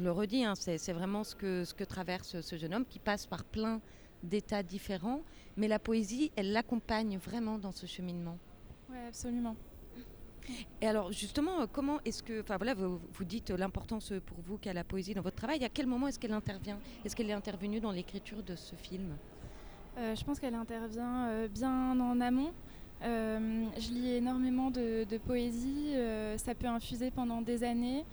le 0.02 0.12
redis, 0.12 0.46
hein, 0.46 0.54
c'est 0.56 0.94
vraiment 0.94 1.24
ce 1.24 1.36
que, 1.36 1.66
ce 1.66 1.74
que 1.74 1.84
traverse 1.84 2.40
ce 2.40 2.56
jeune 2.56 2.76
homme 2.76 2.86
qui 2.86 3.00
passe 3.00 3.26
par 3.26 3.44
plein 3.44 3.82
d'états 4.24 4.64
différents, 4.64 5.22
mais 5.58 5.68
la 5.68 5.80
poésie, 5.80 6.32
elle 6.36 6.52
l'accompagne 6.52 7.18
vraiment 7.18 7.58
dans 7.58 7.72
ce 7.72 7.86
cheminement. 7.86 8.38
Oui, 8.90 8.98
absolument. 9.08 9.56
Et 10.82 10.88
alors 10.88 11.12
justement, 11.12 11.62
euh, 11.62 11.66
comment 11.72 12.00
est-ce 12.06 12.22
que, 12.24 12.42
enfin 12.42 12.58
voilà, 12.58 12.74
vous, 12.74 13.00
vous 13.12 13.24
dites 13.24 13.50
l'importance 13.52 14.14
pour 14.26 14.38
vous 14.42 14.58
qu'a 14.58 14.74
la 14.74 14.84
poésie 14.84 15.14
dans 15.14 15.22
votre 15.22 15.36
travail. 15.36 15.64
À 15.64 15.70
quel 15.70 15.88
moment 15.88 16.08
est-ce 16.08 16.20
qu'elle 16.20 16.34
intervient? 16.34 16.80
Est-ce 17.06 17.16
qu'elle 17.16 17.30
est 17.30 17.34
intervenue 17.34 17.80
dans 17.80 17.92
l'écriture 17.92 18.44
de 18.44 18.56
ce 18.56 18.76
film? 18.76 19.16
Euh, 19.98 20.16
Je 20.16 20.24
pense 20.24 20.40
qu'elle 20.40 20.56
intervient 20.56 21.28
euh, 21.28 21.48
bien 21.48 22.00
en 22.00 22.20
amont. 22.20 22.52
je 23.02 23.94
lis 23.94 24.14
énormément 24.16 24.72
de, 24.72 25.18
poésie, 25.26 25.94
ça 26.38 26.56
peut 26.56 26.68
infuser 26.68 27.12
pendant 27.12 27.42
des 27.42 27.64
années. 27.64 28.06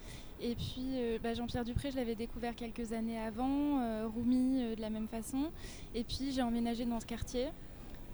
Et 0.43 0.55
puis 0.55 1.19
bah, 1.23 1.35
Jean-Pierre 1.35 1.65
Dupré, 1.65 1.91
je 1.91 1.97
l'avais 1.97 2.15
découvert 2.15 2.55
quelques 2.55 2.93
années 2.93 3.19
avant, 3.19 4.09
Rumi 4.09 4.75
de 4.75 4.81
la 4.81 4.89
même 4.89 5.09
façon. 5.09 5.51
Et 5.95 6.03
puis 6.03 6.33
j'ai 6.33 6.43
emménagé 6.43 6.87
dans 6.87 6.99
ce 6.99 7.07
quartier 7.07 7.49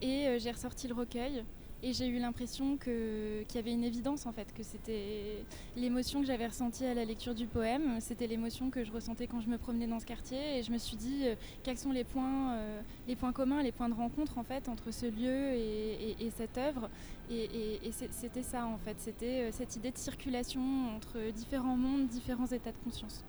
et 0.02 0.36
j'ai 0.38 0.50
ressorti 0.50 0.88
le 0.88 0.94
recueil. 0.94 1.44
Et 1.86 1.92
j'ai 1.92 2.08
eu 2.08 2.18
l'impression 2.18 2.76
qu'il 2.76 3.46
y 3.54 3.58
avait 3.58 3.72
une 3.72 3.84
évidence 3.84 4.26
en 4.26 4.32
fait, 4.32 4.52
que 4.52 4.64
c'était 4.64 5.44
l'émotion 5.76 6.20
que 6.20 6.26
j'avais 6.26 6.48
ressentie 6.48 6.84
à 6.84 6.94
la 6.94 7.04
lecture 7.04 7.32
du 7.32 7.46
poème, 7.46 8.00
c'était 8.00 8.26
l'émotion 8.26 8.70
que 8.70 8.82
je 8.82 8.90
ressentais 8.90 9.28
quand 9.28 9.40
je 9.40 9.48
me 9.48 9.56
promenais 9.56 9.86
dans 9.86 10.00
ce 10.00 10.04
quartier. 10.04 10.58
Et 10.58 10.64
je 10.64 10.72
me 10.72 10.78
suis 10.78 10.96
dit 10.96 11.28
euh, 11.28 11.36
quels 11.62 11.78
sont 11.78 11.92
les 11.92 12.02
points, 12.02 12.54
euh, 12.54 12.80
les 13.06 13.14
points 13.14 13.30
communs, 13.30 13.62
les 13.62 13.70
points 13.70 13.88
de 13.88 13.94
rencontre 13.94 14.36
en 14.36 14.42
fait 14.42 14.68
entre 14.68 14.90
ce 14.90 15.06
lieu 15.06 15.54
et, 15.54 16.28
cette 16.36 16.58
œuvre. 16.58 16.90
Et, 17.30 17.78
c'était 18.10 18.42
ça 18.42 18.66
en 18.66 18.78
fait, 18.78 18.96
c'était 18.98 19.42
euh, 19.42 19.50
cette 19.52 19.76
idée 19.76 19.92
de 19.92 19.98
circulation 19.98 20.92
entre 20.96 21.30
différents 21.30 21.76
mondes, 21.76 22.08
différents 22.08 22.46
états 22.46 22.72
de 22.72 22.78
conscience. 22.82 23.24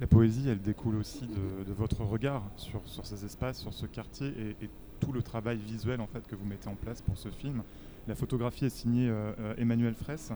La 0.00 0.08
poésie, 0.08 0.48
elle 0.48 0.60
découle 0.60 0.96
aussi 0.96 1.28
de, 1.28 1.72
votre 1.72 2.02
regard 2.02 2.42
sur, 2.56 2.80
sur, 2.86 3.06
ces 3.06 3.24
espaces, 3.24 3.60
sur 3.60 3.72
ce 3.72 3.86
quartier 3.86 4.34
et 4.60 4.68
tout 4.98 5.12
le 5.12 5.22
travail 5.22 5.58
visuel 5.58 6.00
en 6.00 6.06
fait 6.06 6.26
que 6.26 6.34
vous 6.34 6.44
mettez 6.44 6.68
en 6.68 6.74
place 6.74 7.02
pour 7.02 7.16
ce 7.16 7.28
film. 7.30 7.62
La 8.08 8.14
photographie 8.14 8.64
est 8.64 8.70
signée 8.70 9.10
euh, 9.10 9.32
euh, 9.38 9.54
Emmanuel 9.58 9.94
Fraisse. 9.94 10.32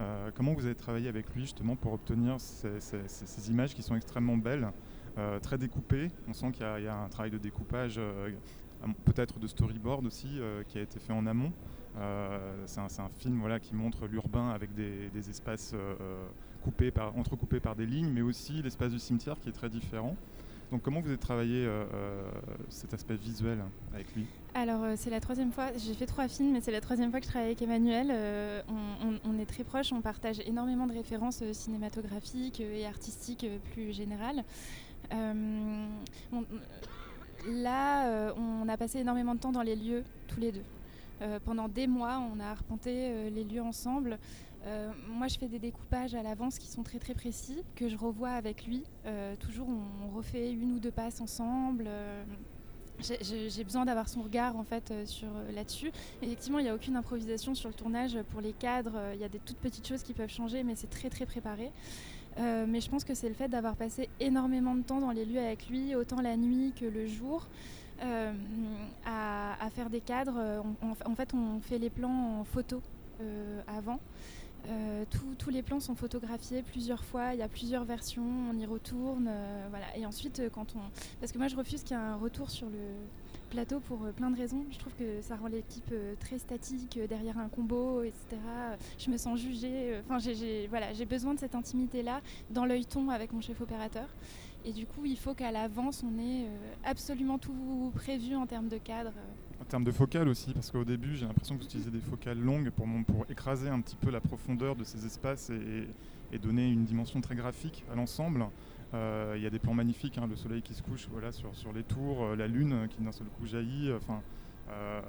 Euh, 0.00 0.30
comment 0.34 0.54
vous 0.54 0.66
avez 0.66 0.74
travaillé 0.74 1.08
avec 1.08 1.32
lui 1.34 1.42
justement 1.42 1.76
pour 1.76 1.92
obtenir 1.92 2.40
ces, 2.40 3.50
images 3.50 3.74
qui 3.74 3.82
sont 3.82 3.94
extrêmement 3.94 4.36
belles, 4.36 4.68
très 5.42 5.58
découpées? 5.58 6.10
On 6.26 6.32
sent 6.32 6.50
qu'il 6.52 6.66
y, 6.66 6.88
a 6.88 6.96
un 6.96 7.08
travail 7.08 7.30
de 7.30 7.38
découpage, 7.38 8.00
peut-être 9.04 9.38
de 9.38 9.46
storyboard 9.46 10.04
aussi, 10.06 10.40
qui 10.66 10.78
a 10.78 10.80
été 10.80 10.98
fait 10.98 11.12
en 11.12 11.26
amont. 11.26 11.52
c'est 12.66 12.80
un, 12.80 13.10
film 13.18 13.38
voilà, 13.38 13.60
qui 13.60 13.76
montre 13.76 14.08
l'urbain 14.08 14.48
avec 14.48 14.74
des, 14.74 15.30
espaces 15.30 15.76
coupés 16.64 16.90
par, 16.90 17.16
entrecoupés 17.16 17.60
par 17.60 17.76
des 17.76 17.86
lignes, 17.86 18.10
mais 18.10 18.22
aussi 18.22 18.62
l'espace 18.62 18.90
du 18.90 18.98
cimetière 18.98 19.38
qui 19.38 19.50
est 19.50 19.52
très 19.52 19.68
différent. 19.68 20.16
Donc 20.72 20.80
comment 20.80 21.00
vous 21.00 21.08
avez 21.08 21.18
travaillé 21.18 21.66
euh, 21.66 21.84
euh, 21.92 22.22
cet 22.70 22.94
aspect 22.94 23.16
visuel 23.16 23.58
avec 23.92 24.06
lui? 24.16 24.24
Alors 24.54 24.82
euh, 24.82 24.94
c'est 24.96 25.10
la 25.10 25.20
troisième 25.20 25.52
fois, 25.52 25.66
j'ai 25.76 25.92
fait 25.92 26.06
trois 26.06 26.28
films, 26.28 26.52
mais 26.52 26.62
c'est 26.62 26.72
la 26.72 26.80
troisième 26.80 27.10
fois 27.10 27.20
que 27.20 27.26
je 27.26 27.30
travaille 27.30 27.48
avec 27.48 27.60
Emmanuel. 27.60 28.10
on, 29.24 29.38
est 29.38 29.44
très 29.44 29.64
proches, 29.64 29.92
on 29.92 30.00
partage 30.00 30.40
énormément 30.40 30.86
de 30.86 30.94
références 30.94 31.44
cinématographiques 31.52 32.60
et 32.60 32.86
artistiques 32.86 33.46
plus 33.72 33.92
générales. 33.92 34.44
là, 37.50 38.32
on 38.38 38.66
a 38.66 38.76
passé 38.78 39.00
énormément 39.00 39.34
de 39.34 39.40
temps 39.40 39.52
dans 39.52 39.62
les 39.62 39.76
lieux, 39.76 40.04
tous 40.26 40.40
les 40.40 40.52
deux. 40.52 40.64
pendant 41.44 41.68
des 41.68 41.86
mois, 41.86 42.18
on 42.34 42.40
a 42.40 42.46
arpenté 42.46 43.30
les 43.30 43.44
lieux 43.44 43.62
ensemble. 43.62 44.18
Euh, 44.66 44.90
moi, 45.08 45.28
je 45.28 45.38
fais 45.38 45.48
des 45.48 45.58
découpages 45.58 46.14
à 46.14 46.22
l'avance 46.22 46.58
qui 46.58 46.68
sont 46.68 46.82
très 46.82 46.98
très 46.98 47.14
précis, 47.14 47.62
que 47.74 47.88
je 47.88 47.96
revois 47.96 48.30
avec 48.30 48.66
lui. 48.66 48.84
Euh, 49.06 49.34
toujours, 49.36 49.68
on, 49.68 50.16
refait 50.16 50.52
une 50.52 50.74
ou 50.74 50.78
deux 50.78 50.90
passes 50.90 51.20
ensemble. 51.20 51.84
Euh, 51.86 52.22
j'ai 53.00 53.64
besoin 53.64 53.84
d'avoir 53.84 54.08
son 54.08 54.22
regard 54.22 54.56
en 54.56 54.62
fait 54.62 54.92
sur 55.06 55.26
là-dessus. 55.52 55.90
Effectivement, 56.20 56.60
il 56.60 56.64
n'y 56.64 56.68
a 56.68 56.74
aucune 56.74 56.94
improvisation 56.94 57.54
sur 57.54 57.68
le 57.68 57.74
tournage 57.74 58.16
pour 58.30 58.40
les 58.40 58.52
cadres. 58.52 58.96
Il 59.14 59.20
y 59.20 59.24
a 59.24 59.28
des 59.28 59.40
toutes 59.40 59.56
petites 59.56 59.88
choses 59.88 60.04
qui 60.04 60.12
peuvent 60.12 60.30
changer, 60.30 60.62
mais 60.62 60.76
c'est 60.76 60.90
très 60.90 61.10
très 61.10 61.26
préparé. 61.26 61.72
mais 62.38 62.80
je 62.80 62.88
pense 62.88 63.02
que 63.02 63.14
c'est 63.14 63.28
le 63.28 63.34
fait 63.34 63.48
d'avoir 63.48 63.74
passé 63.74 64.08
énormément 64.20 64.76
de 64.76 64.82
temps 64.82 65.00
dans 65.00 65.10
les 65.10 65.24
lieux 65.24 65.40
avec 65.40 65.68
lui, 65.68 65.96
autant 65.96 66.20
la 66.20 66.36
nuit 66.36 66.72
que 66.78 66.84
le 66.84 67.06
jour. 67.08 67.48
à, 69.04 69.70
faire 69.74 69.90
des 69.90 70.00
cadres. 70.00 70.62
en 71.04 71.14
fait, 71.16 71.34
on 71.34 71.58
fait 71.60 71.78
les 71.78 71.90
plans 71.90 72.40
en 72.40 72.44
photo 72.44 72.82
avant. 73.66 73.98
Euh, 74.70 75.04
tous 75.38 75.50
les 75.50 75.62
plans 75.62 75.80
sont 75.80 75.94
photographiés 75.94 76.62
plusieurs 76.62 77.04
fois, 77.04 77.34
il 77.34 77.40
y 77.40 77.42
a 77.42 77.48
plusieurs 77.48 77.84
versions, 77.84 78.26
on 78.50 78.56
y 78.56 78.66
retourne. 78.66 79.26
Euh. 79.28 79.68
Et 79.96 80.06
ensuite, 80.06 80.40
euh, 80.40 80.48
quand 80.50 80.74
on. 80.76 80.80
Parce 81.20 81.32
que 81.32 81.38
moi, 81.38 81.48
je 81.48 81.56
refuse 81.56 81.82
qu'il 81.82 81.96
y 81.96 82.00
ait 82.00 82.02
un 82.02 82.16
retour 82.16 82.50
sur 82.50 82.68
le 82.68 82.78
plateau 83.50 83.80
pour 83.80 83.98
plein 84.16 84.30
de 84.30 84.36
raisons. 84.36 84.64
Je 84.70 84.78
trouve 84.78 84.94
que 84.94 85.20
ça 85.20 85.36
rend 85.36 85.48
l'équipe 85.48 85.92
très 86.20 86.38
statique 86.38 86.98
derrière 87.08 87.38
un 87.38 87.48
combo, 87.48 88.02
etc. 88.02 88.40
Je 88.98 89.10
me 89.10 89.18
sens 89.18 89.38
jugée. 89.38 90.00
Enfin, 90.04 90.18
j'ai 90.18 90.66
voilà, 90.68 90.86
besoin 91.08 91.34
de 91.34 91.40
cette 91.40 91.54
intimité-là 91.54 92.22
dans 92.50 92.64
l'œil 92.64 92.86
ton 92.86 93.10
avec 93.10 93.32
mon 93.32 93.42
chef 93.42 93.60
opérateur. 93.60 94.08
Et 94.64 94.72
du 94.72 94.86
coup, 94.86 95.04
il 95.04 95.18
faut 95.18 95.34
qu'à 95.34 95.50
l'avance, 95.50 96.04
on 96.04 96.18
ait 96.20 96.46
absolument 96.84 97.38
tout 97.38 97.92
prévu 97.94 98.36
en 98.36 98.46
termes 98.46 98.68
de 98.68 98.78
cadre. 98.78 99.12
En 99.60 99.64
termes 99.64 99.84
de 99.84 99.92
focale 99.92 100.28
aussi, 100.28 100.52
parce 100.52 100.70
qu'au 100.70 100.84
début, 100.84 101.14
j'ai 101.14 101.24
l'impression 101.24 101.54
que 101.54 101.60
vous 101.60 101.66
utilisez 101.66 101.90
des 101.90 102.00
focales 102.00 102.38
longues 102.38 102.70
pour, 102.70 102.86
écraser 103.30 103.68
un 103.68 103.80
petit 103.80 103.96
peu 103.96 104.10
la 104.10 104.20
profondeur 104.20 104.74
de 104.74 104.84
ces 104.84 105.06
espaces 105.06 105.50
et, 105.50 106.38
donner 106.38 106.68
une 106.68 106.84
dimension 106.84 107.20
très 107.20 107.34
graphique 107.34 107.84
à 107.92 107.94
l'ensemble. 107.94 108.46
Euh, 108.94 109.34
il 109.36 109.42
y 109.42 109.46
a 109.46 109.50
des 109.50 109.58
plans 109.58 109.74
magnifiques, 109.74 110.18
hein, 110.18 110.26
le 110.28 110.34
soleil 110.36 110.62
qui 110.62 110.74
se 110.74 110.82
couche 110.82 111.06
voilà, 111.10 111.30
sur, 111.30 111.72
les 111.72 111.82
tours, 111.82 112.24
euh, 112.24 112.36
la 112.36 112.48
lune 112.48 112.88
qui 112.90 113.02
d'un 113.02 113.12
seul 113.12 113.28
coup 113.28 113.46
jaillit. 113.46 113.92
Enfin, 113.92 114.20
euh, 114.70 115.00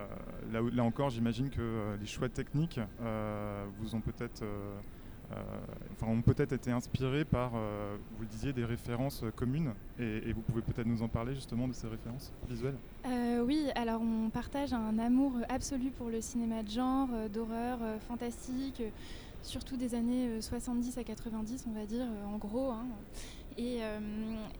là, 0.51 0.83
encore, 0.83 1.09
j'imagine 1.09 1.49
que 1.49 1.95
les 1.99 2.05
choix 2.05 2.29
techniques 2.29 2.79
vous 3.79 3.95
ont 3.95 4.01
peut-être 4.01 4.43
euh, 4.43 4.75
enfin, 5.93 6.11
ont 6.11 6.21
peut-être 6.21 6.53
été 6.53 6.71
inspirés 6.71 7.25
par, 7.25 7.51
euh, 7.55 7.95
vous 8.15 8.21
le 8.21 8.27
disiez, 8.27 8.53
des 8.53 8.65
références 8.65 9.23
communes. 9.35 9.73
Et, 9.99 10.33
vous 10.33 10.41
pouvez 10.41 10.61
peut-être 10.61 10.87
nous 10.87 11.01
en 11.01 11.07
parler 11.07 11.35
justement 11.35 11.67
de 11.67 11.73
ces 11.73 11.87
références 11.87 12.31
visuelles 12.49 12.77
euh, 13.05 13.43
Oui, 13.43 13.67
alors 13.75 14.01
on 14.01 14.29
partage 14.29 14.73
un 14.73 14.97
amour 14.99 15.33
absolu 15.49 15.91
pour 15.91 16.09
le 16.09 16.21
cinéma 16.21 16.63
de 16.63 16.69
genre, 16.69 17.09
d'horreur, 17.33 17.79
fantastique, 18.07 18.81
surtout 19.41 19.77
des 19.77 19.95
années 19.95 20.41
70 20.41 20.97
à 20.97 21.03
90, 21.03 21.65
on 21.69 21.79
va 21.79 21.85
dire, 21.85 22.07
en 22.27 22.37
gros. 22.37 22.71
Hein. 22.71 22.85
Et, 23.57 23.81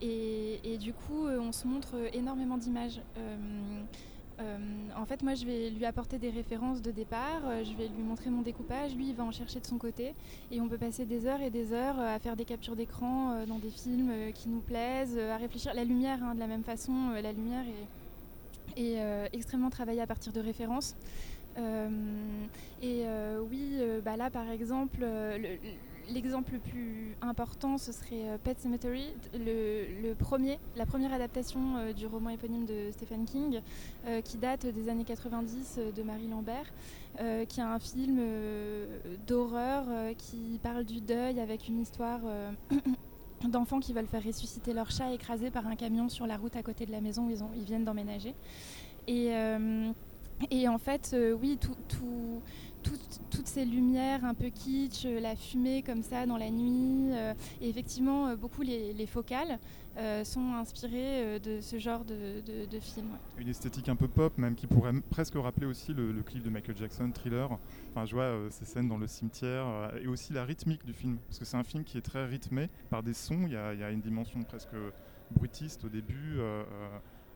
et, 0.02 0.78
du 0.78 0.94
coup, 0.94 1.28
on 1.28 1.52
se 1.52 1.68
montre 1.68 1.96
énormément 2.14 2.58
d'images. 2.58 3.02
Euh, 4.40 4.58
en 4.98 5.06
fait, 5.06 5.22
moi, 5.22 5.36
je 5.36 5.46
vais 5.46 5.70
lui 5.70 5.86
apporter 5.86 6.18
des 6.18 6.30
références 6.30 6.82
de 6.82 6.92
départ, 6.92 7.42
euh, 7.46 7.64
je 7.64 7.74
vais 7.78 7.88
lui 7.88 8.02
montrer 8.02 8.30
mon 8.30 8.42
découpage, 8.42 8.96
lui, 8.96 9.10
il 9.10 9.16
va 9.16 9.24
en 9.24 9.32
chercher 9.32 9.60
de 9.60 9.66
son 9.66 9.78
côté, 9.78 10.16
et 10.52 10.60
on 10.60 10.68
peut 10.68 10.78
passer 10.78 11.06
des 11.06 11.28
heures 11.28 11.42
et 11.42 11.50
des 11.50 11.72
heures 11.72 12.00
euh, 12.00 12.16
à 12.16 12.20
faire 12.20 12.36
des 12.36 12.46
captures 12.46 12.76
d'écran 12.76 13.46
dans 13.48 13.60
des 13.60 13.70
films 13.70 14.12
qui 14.34 14.50
nous 14.50 14.62
plaisent, 14.62 15.18
à 15.18 15.38
réfléchir. 15.38 15.74
La 15.74 15.84
lumière, 15.84 16.24
hein, 16.24 16.34
de 16.34 16.40
la 16.40 16.48
même 16.48 16.64
façon, 16.64 17.12
la 17.12 17.32
lumière 17.32 17.66
est, 18.76 19.34
extrêmement 19.34 19.70
travaillée 19.70 20.02
à 20.02 20.08
partir 20.08 20.34
de 20.34 20.40
références. 20.40 20.96
et 21.58 23.04
oui, 23.50 23.80
bah 24.04 24.18
là, 24.18 24.30
par 24.30 24.50
exemple, 24.50 25.00
le, 25.02 25.58
L'exemple 26.10 26.54
le 26.54 26.60
plus 26.60 27.16
important, 27.22 27.78
ce 27.78 27.92
serait 27.92 28.28
euh, 28.28 28.38
Pet 28.38 28.60
Cemetery, 28.60 29.06
le, 29.34 30.14
premier, 30.14 30.60
la 30.76 30.86
première 30.86 31.14
adaptation 31.14 31.78
euh, 31.78 31.94
du 31.94 32.08
roman 32.08 32.30
éponyme 32.30 32.66
de 32.66 32.92
Stephen 32.92 33.26
King, 33.26 33.62
euh, 34.08 34.22
qui 34.22 34.38
date 34.38 34.66
des 34.66 34.90
années 34.90 35.06
90 35.06 35.80
de 35.96 36.04
Marie 36.04 36.28
Lambert, 36.28 36.74
qui 37.48 37.60
est 37.60 37.64
un 37.64 37.78
film 37.78 38.20
d'horreur 39.28 39.86
qui 40.18 40.60
parle 40.64 40.84
du 40.84 41.00
deuil 41.00 41.40
avec 41.40 41.68
une 41.68 41.80
histoire 41.80 42.22
d'enfants 43.48 43.80
qui 43.80 43.94
veulent 43.94 44.08
faire 44.08 44.24
ressusciter 44.24 44.74
leur 44.74 44.90
chat 44.90 45.14
écrasé 45.14 45.52
par 45.52 45.68
un 45.68 45.76
camion 45.76 46.10
sur 46.10 46.26
la 46.26 46.38
route 46.38 46.56
à 46.56 46.64
côté 46.64 46.88
de 46.88 46.92
la 46.92 47.02
maison 47.02 47.28
où 47.28 47.54
ils, 47.56 47.64
viennent 47.64 47.86
d'emménager. 47.86 48.34
Et, 50.52 50.68
en 50.68 50.78
fait, 50.78 51.16
oui, 51.40 51.58
tout, 51.60 51.76
tout 51.88 52.42
toutes 53.30 53.48
ces 53.48 53.66
lumières 53.66 54.26
un 54.26 54.34
peu 54.34 54.50
kitsch, 54.50 55.06
euh, 55.06 55.20
la 55.20 55.36
fumée 55.36 55.84
comme 55.84 56.04
ça 56.04 56.26
dans 56.26 56.38
la 56.38 56.50
nuit. 56.50 57.12
Euh, 57.14 57.34
et 57.62 57.70
effectivement, 57.70 58.28
euh, 58.28 58.36
beaucoup 58.36 58.62
les, 58.62 59.06
focales 59.08 59.60
sont 60.24 60.54
inspirées 60.56 61.40
de 61.40 61.62
ce 61.62 61.78
genre 61.78 62.04
de, 62.04 62.80
film. 62.80 63.10
Une 63.38 63.50
esthétique 63.50 63.90
un 63.90 63.96
peu 63.96 64.08
pop, 64.08 64.36
même 64.40 64.56
qui 64.56 64.66
pourrait 64.66 64.94
presque 65.12 65.36
rappeler 65.36 65.68
aussi 65.68 65.94
le, 65.94 66.24
clip 66.24 66.42
de 66.42 66.50
Michael 66.50 66.78
Jackson, 66.78 67.12
Thriller. 67.12 67.50
Enfin, 67.92 68.06
je 68.06 68.16
vois 68.16 68.34
ces 68.50 68.66
scènes 68.66 68.88
dans 68.88 68.98
le 68.98 69.06
cimetière 69.06 69.92
et 70.02 70.08
aussi 70.08 70.34
la 70.34 70.46
rythmique 70.46 70.84
du 70.84 70.94
film, 70.94 71.18
parce 71.28 71.38
que 71.38 71.46
c'est 71.46 71.58
un 71.58 71.64
film 71.64 71.84
qui 71.84 72.00
est 72.00 72.02
très 72.02 72.26
rythmé 72.26 72.70
par 72.90 73.04
des 73.04 73.14
sons. 73.14 73.42
Il 73.46 73.52
y 73.52 73.56
a, 73.56 73.92
une 73.92 74.02
dimension 74.02 74.42
presque 74.44 74.76
brutiste 75.32 75.84
au 75.86 75.90
début. 75.90 76.40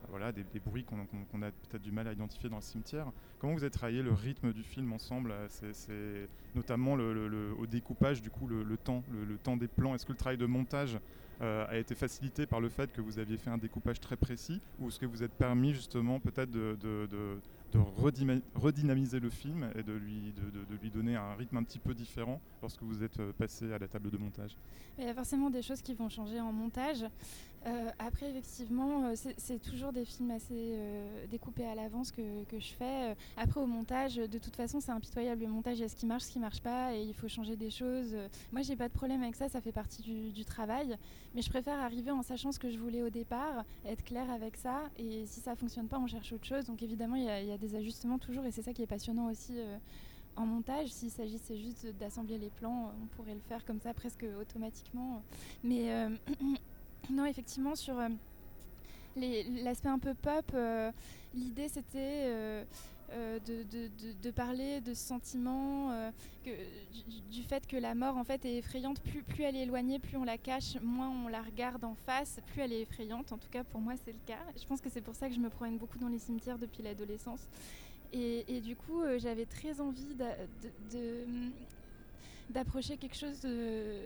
Voilà, 0.10 0.32
des, 0.32 0.44
bruits 0.66 0.84
qu'on 0.84 1.42
a 1.42 1.52
peut-être 1.52 1.82
du 1.82 1.92
mal 1.92 2.08
à 2.08 2.14
identifier 2.14 2.50
dans 2.50 2.58
le 2.58 2.62
cimetière. 2.62 3.12
Comment 3.40 3.54
vous 3.54 3.64
avez 3.64 3.72
travaillé 3.72 4.02
le 4.02 4.14
rythme 4.14 4.54
du 4.54 4.64
film 4.64 4.94
ensemble 4.94 5.34
C'est 5.50 6.30
notamment 6.56 6.94
au 6.94 7.66
découpage, 7.68 8.22
du 8.22 8.30
coup, 8.30 8.48
le, 8.48 8.78
temps, 8.78 9.04
le, 9.12 9.38
temps 9.38 9.58
des 9.58 9.68
plans. 9.68 9.96
Est-ce 9.96 10.06
que 10.06 10.14
le 10.14 10.18
travail 10.18 10.38
de 10.38 10.46
montage 10.46 10.98
a 11.42 11.78
été 11.78 11.94
facilité 11.94 12.46
par 12.46 12.60
le 12.60 12.70
fait 12.70 12.92
que 12.92 13.02
vous 13.02 13.20
aviez 13.20 13.38
fait 13.38 13.50
un 13.50 13.58
découpage 13.58 14.00
très 14.00 14.16
précis 14.16 14.60
ou 14.80 14.88
est-ce 14.88 15.00
que 15.00 15.06
vous 15.06 15.24
êtes 15.24 15.34
permis 15.34 15.74
justement 15.74 16.20
peut-être 16.20 16.50
de 16.50 16.78
redynamiser 18.56 19.20
le 19.20 19.30
film 19.30 19.70
et 19.76 19.84
de 19.84 19.94
lui, 19.94 20.34
de, 20.34 20.90
donner 20.90 21.16
un 21.16 21.36
rythme 21.36 21.58
un 21.58 21.64
petit 21.64 21.80
peu 21.80 21.94
différent 21.94 22.40
lorsque 22.62 22.82
vous 22.82 23.04
êtes 23.04 23.20
euh, 23.20 23.32
passé 23.34 23.72
à 23.72 23.78
la 23.78 23.88
table 23.88 24.10
de 24.10 24.18
montage 24.18 24.56
Il 24.98 25.06
y 25.06 25.08
a 25.08 25.14
forcément 25.14 25.50
des 25.50 25.62
choses 25.62 25.82
qui 25.82 25.94
vont 25.94 26.10
changer 26.10 26.40
en 26.40 26.52
montage. 26.52 27.06
Euh, 27.66 27.90
après, 28.00 28.30
effectivement, 28.30 29.06
euh, 29.06 29.16
c'est 29.38 29.60
toujours 29.60 29.92
des 29.92 30.06
films 30.06 30.32
assez 30.32 30.80
découpés 31.30 31.66
à 31.66 31.76
l'avance 31.76 32.12
que, 32.12 32.22
je 32.58 32.74
fais. 32.74 33.16
Après, 33.36 33.60
au 33.60 33.66
montage, 33.66 34.16
de 34.16 34.38
toute 34.38 34.56
façon, 34.56 34.80
c'est 34.80 34.92
impitoyable. 34.92 35.42
Le 35.42 35.50
montage, 35.50 35.80
il 35.80 35.82
y 35.82 35.86
a 35.86 35.90
ce 35.90 35.96
qui 35.96 36.06
marche, 36.06 36.24
ce 36.24 36.32
qui 36.32 36.40
marche 36.40 36.62
pas, 36.62 36.96
et 36.96 37.02
il 37.02 37.14
faut 37.14 37.28
changer 37.28 37.56
des 37.56 37.70
choses. 37.70 38.16
Moi, 38.54 38.62
j'ai 38.62 38.76
pas 38.76 38.88
de 38.88 38.94
problème 38.94 39.22
avec 39.24 39.36
ça, 39.36 39.50
ça 39.50 39.60
fait 39.60 39.72
partie 39.72 40.02
du, 40.02 40.46
travail. 40.46 40.96
Mais 41.36 41.42
je 41.42 41.50
préfère 41.50 41.80
arriver 41.80 42.12
en 42.12 42.22
sachant 42.22 42.52
ce 42.52 42.60
que 42.60 42.70
je 42.70 42.78
voulais 42.78 43.02
au 43.02 43.10
départ, 43.10 43.66
être 43.86 44.04
clair 44.04 44.30
avec 44.32 44.56
ça, 44.56 44.84
et 44.98 45.26
si 45.26 45.42
ça 45.42 45.56
fonctionne 45.56 45.88
pas, 45.88 46.00
on 46.00 46.08
cherche 46.08 46.32
autre 46.32 46.46
chose. 46.46 46.66
Donc, 46.66 46.82
évidemment, 46.82 47.16
il 47.16 47.26
y 47.26 47.52
a 47.52 47.57
des 47.58 47.76
ajustements 47.76 48.18
toujours 48.18 48.46
et 48.46 48.52
c'est 48.52 48.62
ça 48.62 48.74
qui 48.74 48.84
est 48.84 48.88
passionnant 48.88 49.30
aussi 49.30 49.54
euh, 49.60 49.78
en 50.36 50.46
montage. 50.46 50.90
S'il 50.90 51.12
s'agissait 51.12 51.58
juste 51.58 51.88
d'assembler 52.00 52.38
les 52.38 52.50
plans, 52.50 52.94
on 53.02 53.08
pourrait 53.16 53.34
le 53.34 53.42
faire 53.42 53.66
comme 53.66 53.80
ça 53.80 53.94
presque 53.94 54.26
automatiquement. 54.40 55.22
Mais 55.64 55.92
euh, 55.92 56.10
non, 57.12 57.26
effectivement, 57.26 57.76
sur 57.76 58.00
euh, 58.00 58.10
l'aspect 59.16 59.90
un 59.90 60.00
peu 60.00 60.14
pop, 60.14 60.56
l'idée 61.34 61.70
c'était 61.70 62.66
euh, 63.14 63.40
de, 63.40 64.32
parler 64.32 64.82
de 64.82 64.94
ce 64.94 65.08
sentiment, 65.08 65.92
euh, 65.92 66.12
du, 67.32 67.42
fait 67.44 67.66
que 67.66 67.78
la 67.78 67.96
mort 67.96 68.18
en 68.18 68.24
fait 68.24 68.44
est 68.44 68.58
effrayante. 68.58 69.00
Plus, 69.02 69.24
plus 69.24 69.44
elle 69.44 69.56
est 69.56 69.64
éloignée, 69.64 70.00
plus 70.00 70.18
on 70.18 70.26
la 70.26 70.38
cache, 70.38 70.76
moins 70.82 71.10
on 71.10 71.28
la 71.30 71.42
regarde 71.42 71.84
en 71.86 71.96
face, 71.96 72.40
plus 72.48 72.62
elle 72.62 72.74
est 72.74 72.82
effrayante. 72.82 73.32
En 73.32 73.38
tout 73.38 73.48
cas, 73.50 73.64
pour 73.64 73.80
moi, 73.80 73.94
c'est 74.04 74.12
le 74.12 74.20
cas. 74.26 74.40
Je 74.60 74.66
pense 74.66 74.82
que 74.82 74.90
c'est 74.90 75.02
pour 75.02 75.16
ça 75.16 75.30
que 75.30 75.36
je 75.36 75.40
me 75.40 75.50
promène 75.50 75.78
beaucoup 75.78 75.98
dans 75.98 76.10
les 76.10 76.20
cimetières 76.20 76.58
depuis 76.58 76.84
l'adolescence. 76.84 77.48
Et, 78.14 78.62
du 78.62 78.76
coup, 78.76 79.02
euh, 79.02 79.20
j'avais 79.20 79.46
très 79.46 79.80
envie 79.82 80.16
d'approcher 82.50 82.98
quelque 82.98 83.18
chose 83.18 83.40
de 83.42 84.00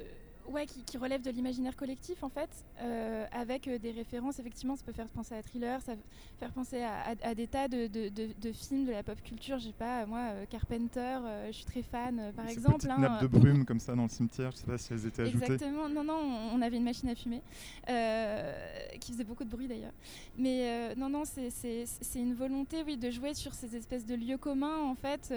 ouais, 0.50 0.66
qui, 0.66 0.98
relève 0.98 1.22
de 1.22 1.32
l'imaginaire 1.32 1.76
collectif 1.76 2.24
en 2.24 2.30
fait, 2.30 2.50
euh, 2.82 3.26
avec 3.32 3.68
euh, 3.68 3.78
des 3.78 3.92
références. 3.92 4.40
Effectivement, 4.40 4.76
ça 4.76 4.84
peut 4.84 4.92
faire 4.92 5.08
penser 5.08 5.36
à 5.36 5.42
thriller, 5.42 5.82
ça 5.82 5.94
peut 5.96 6.02
faire 6.40 6.52
penser 6.52 6.84
à, 6.84 7.36
des 7.36 7.48
tas 7.48 7.68
de, 7.68 7.88
de, 7.88 8.52
films 8.52 8.86
de 8.86 8.92
la 8.92 9.04
pop 9.04 9.22
culture. 9.24 9.60
J'ai 9.60 9.72
pas, 9.72 10.06
moi, 10.06 10.20
euh, 10.20 10.46
Carpenter, 10.50 11.20
je 11.48 11.54
suis 11.54 11.66
très 11.66 11.82
fan, 11.82 12.32
par 12.36 12.48
exemple. 12.48 12.86
Une 12.86 12.92
hein, 12.92 13.20
de 13.22 13.28
brume 13.28 13.66
comme 13.66 13.80
ça 13.80 13.96
dans 13.96 14.04
le 14.04 14.10
cimetière. 14.10 14.52
Je 14.52 14.58
sais 14.58 14.66
pas 14.66 14.78
si 14.78 14.94
elles 14.94 15.06
étaient 15.06 15.24
ajoutées. 15.24 15.46
Exactement. 15.46 15.90
Non, 15.90 16.04
non, 16.04 16.50
on 16.54 16.62
avait 16.62 16.78
une 16.78 16.84
machine 16.84 17.10
à 17.10 17.16
fumer 17.16 17.42
qui 19.00 19.12
faisait 19.12 19.24
beaucoup 19.24 19.44
de 19.44 19.50
bruit 19.50 19.68
d'ailleurs. 19.68 19.94
Mais 20.38 20.96
non, 20.96 21.10
non, 21.10 21.24
c'est 21.26 21.86
une 22.16 22.34
volonté, 22.34 22.84
oui, 22.86 22.98
de 22.98 23.10
jouer 23.10 23.34
sur 23.34 23.54
ces 23.54 23.76
espèces 23.76 24.06
de 24.06 24.16
lieux 24.16 24.38
communs 24.38 24.80
en 24.84 24.96
fait, 24.96 25.34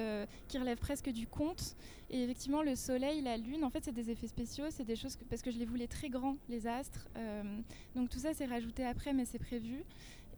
qui 0.48 0.58
relèvent 0.58 0.78
presque 0.78 1.10
du 1.10 1.26
conte. 1.26 1.76
Et 2.14 2.22
effectivement, 2.22 2.62
le 2.62 2.76
soleil, 2.76 3.22
la 3.22 3.36
lune, 3.36 3.64
en 3.64 3.70
fait, 3.70 3.82
c'est 3.82 3.92
des 3.92 4.08
effets 4.08 4.28
spéciaux, 4.28 4.66
c'est 4.70 4.84
des 4.84 4.94
choses 4.94 5.18
parce 5.28 5.42
que 5.42 5.50
je 5.50 5.58
les 5.58 5.64
voulais 5.64 5.88
très 5.88 6.08
grands, 6.08 6.36
les 6.48 6.68
astres. 6.68 7.08
Euh, 7.16 7.42
donc 7.96 8.08
tout 8.08 8.20
ça, 8.20 8.32
c'est 8.34 8.44
rajouté 8.44 8.86
après, 8.86 9.12
mais 9.12 9.24
c'est 9.24 9.40
prévu. 9.40 9.82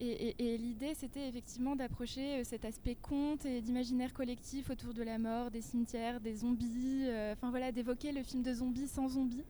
Et, 0.00 0.56
l'idée, 0.56 0.94
c'était 0.94 1.28
effectivement 1.28 1.76
d'approcher 1.76 2.40
euh, 2.40 2.44
cet 2.44 2.64
aspect 2.64 2.94
conte 2.94 3.44
et 3.44 3.60
d'imaginaire 3.60 4.14
collectif 4.14 4.70
autour 4.70 4.94
de 4.94 5.02
la 5.02 5.18
mort, 5.18 5.50
des 5.50 5.60
cimetières, 5.60 6.18
des 6.18 6.36
zombies. 6.36 7.04
Euh, 7.08 7.34
enfin 7.34 7.50
voilà, 7.50 7.72
d'évoquer 7.72 8.10
le 8.10 8.22
film 8.22 8.42
de 8.42 8.54
zombies 8.54 8.88
sans 8.88 9.08
zombies 9.10 9.44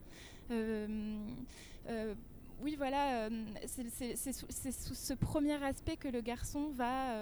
oui, 2.59 2.75
voilà, 2.75 3.29
c'est 3.67 4.31
sous 4.31 4.95
ce 4.95 5.13
premier 5.13 5.63
aspect 5.63 5.95
que 5.95 6.07
le 6.07 6.21
garçon 6.21 6.69
va 6.69 7.13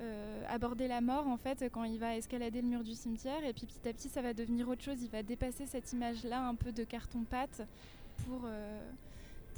euh, 0.00 0.42
aborder 0.48 0.88
la 0.88 1.00
mort 1.00 1.26
en 1.26 1.36
fait 1.36 1.64
quand 1.70 1.84
il 1.84 1.98
va 1.98 2.16
escalader 2.16 2.62
le 2.62 2.68
mur 2.68 2.82
du 2.82 2.94
cimetière 2.94 3.44
et 3.44 3.52
puis 3.52 3.66
petit 3.66 3.86
à 3.86 3.92
petit 3.92 4.08
ça 4.08 4.22
va 4.22 4.32
devenir 4.32 4.66
autre 4.68 4.82
chose, 4.82 5.02
il 5.02 5.10
va 5.10 5.22
dépasser 5.22 5.66
cette 5.66 5.92
image 5.92 6.24
là 6.24 6.42
un 6.46 6.54
peu 6.54 6.72
de 6.72 6.84
carton-pâte 6.84 7.62
pour, 8.24 8.42
euh, 8.44 8.90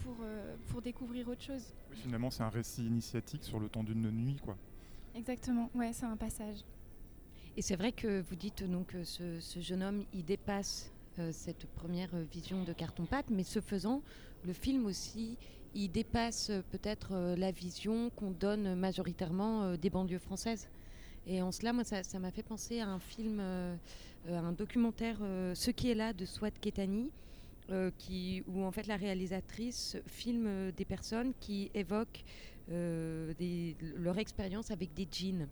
pour, 0.03 0.17
euh, 0.23 0.57
pour 0.69 0.83
découvrir 0.83 1.29
autre 1.29 1.43
chose. 1.43 1.73
finalement 1.93 2.31
c'est 2.31 2.43
un 2.43 2.49
récit 2.49 2.85
initiatique 2.85 3.45
sur 3.45 3.61
le 3.61 3.69
temps 3.69 3.85
d'une 3.85 4.11
nuit 4.11 4.37
quoi. 4.43 4.57
Exactement, 5.15 5.71
ouais 5.75 5.93
c'est 5.93 6.07
un 6.07 6.17
passage. 6.17 6.65
Et 7.57 7.63
c'est 7.63 7.77
vrai 7.77 7.93
que 7.93 8.21
vous 8.23 8.35
dites 8.35 8.65
donc 8.65 8.89
que 8.89 9.05
ce, 9.05 9.39
ce 9.39 9.61
jeune 9.61 9.83
homme 9.83 10.05
il 10.13 10.25
dépasse 10.25 10.91
cette 11.31 11.67
première 11.67 12.17
vision 12.33 12.65
de 12.65 12.73
carton-pâte 12.73 13.27
mais 13.31 13.45
ce 13.45 13.61
faisant 13.61 14.03
le 14.45 14.53
film 14.55 14.87
aussi 14.87 15.37
il 15.75 15.91
dépasse 15.91 16.51
euh, 16.51 16.63
peut-être 16.71 17.11
euh, 17.13 17.37
la 17.37 17.51
vision 17.51 18.11
qu'on 18.11 18.31
donne 18.31 18.75
majoritairement 18.75 19.63
euh, 19.63 19.77
des 19.77 19.91
banlieues 19.91 20.19
françaises. 20.19 20.69
Et 21.27 21.41
en 21.41 21.53
cela, 21.53 21.73
moi, 21.73 21.85
ça 21.85 22.19
m'a 22.19 22.31
fait 22.31 22.43
penser 22.43 22.81
à 22.81 22.89
un 22.89 22.99
film, 22.99 23.41
un 24.29 24.53
documentaire, 24.53 25.19
Ce 25.55 25.71
qui 25.71 25.89
est 25.89 25.95
là 25.95 26.13
de 26.13 26.25
Swat 26.27 26.51
Ketani, 26.51 27.11
qui, 27.97 28.43
où 28.49 28.65
en 28.65 28.73
fait 28.73 28.89
la 28.89 28.97
réalisatrice 28.97 29.97
filme 30.05 30.73
des 30.73 30.85
personnes 30.85 31.33
qui 31.39 31.71
évoquent 31.75 32.25
leur 32.69 34.19
expérience 34.19 34.73
avec 34.73 34.95
des 34.95 35.07
djinns. 35.09 35.47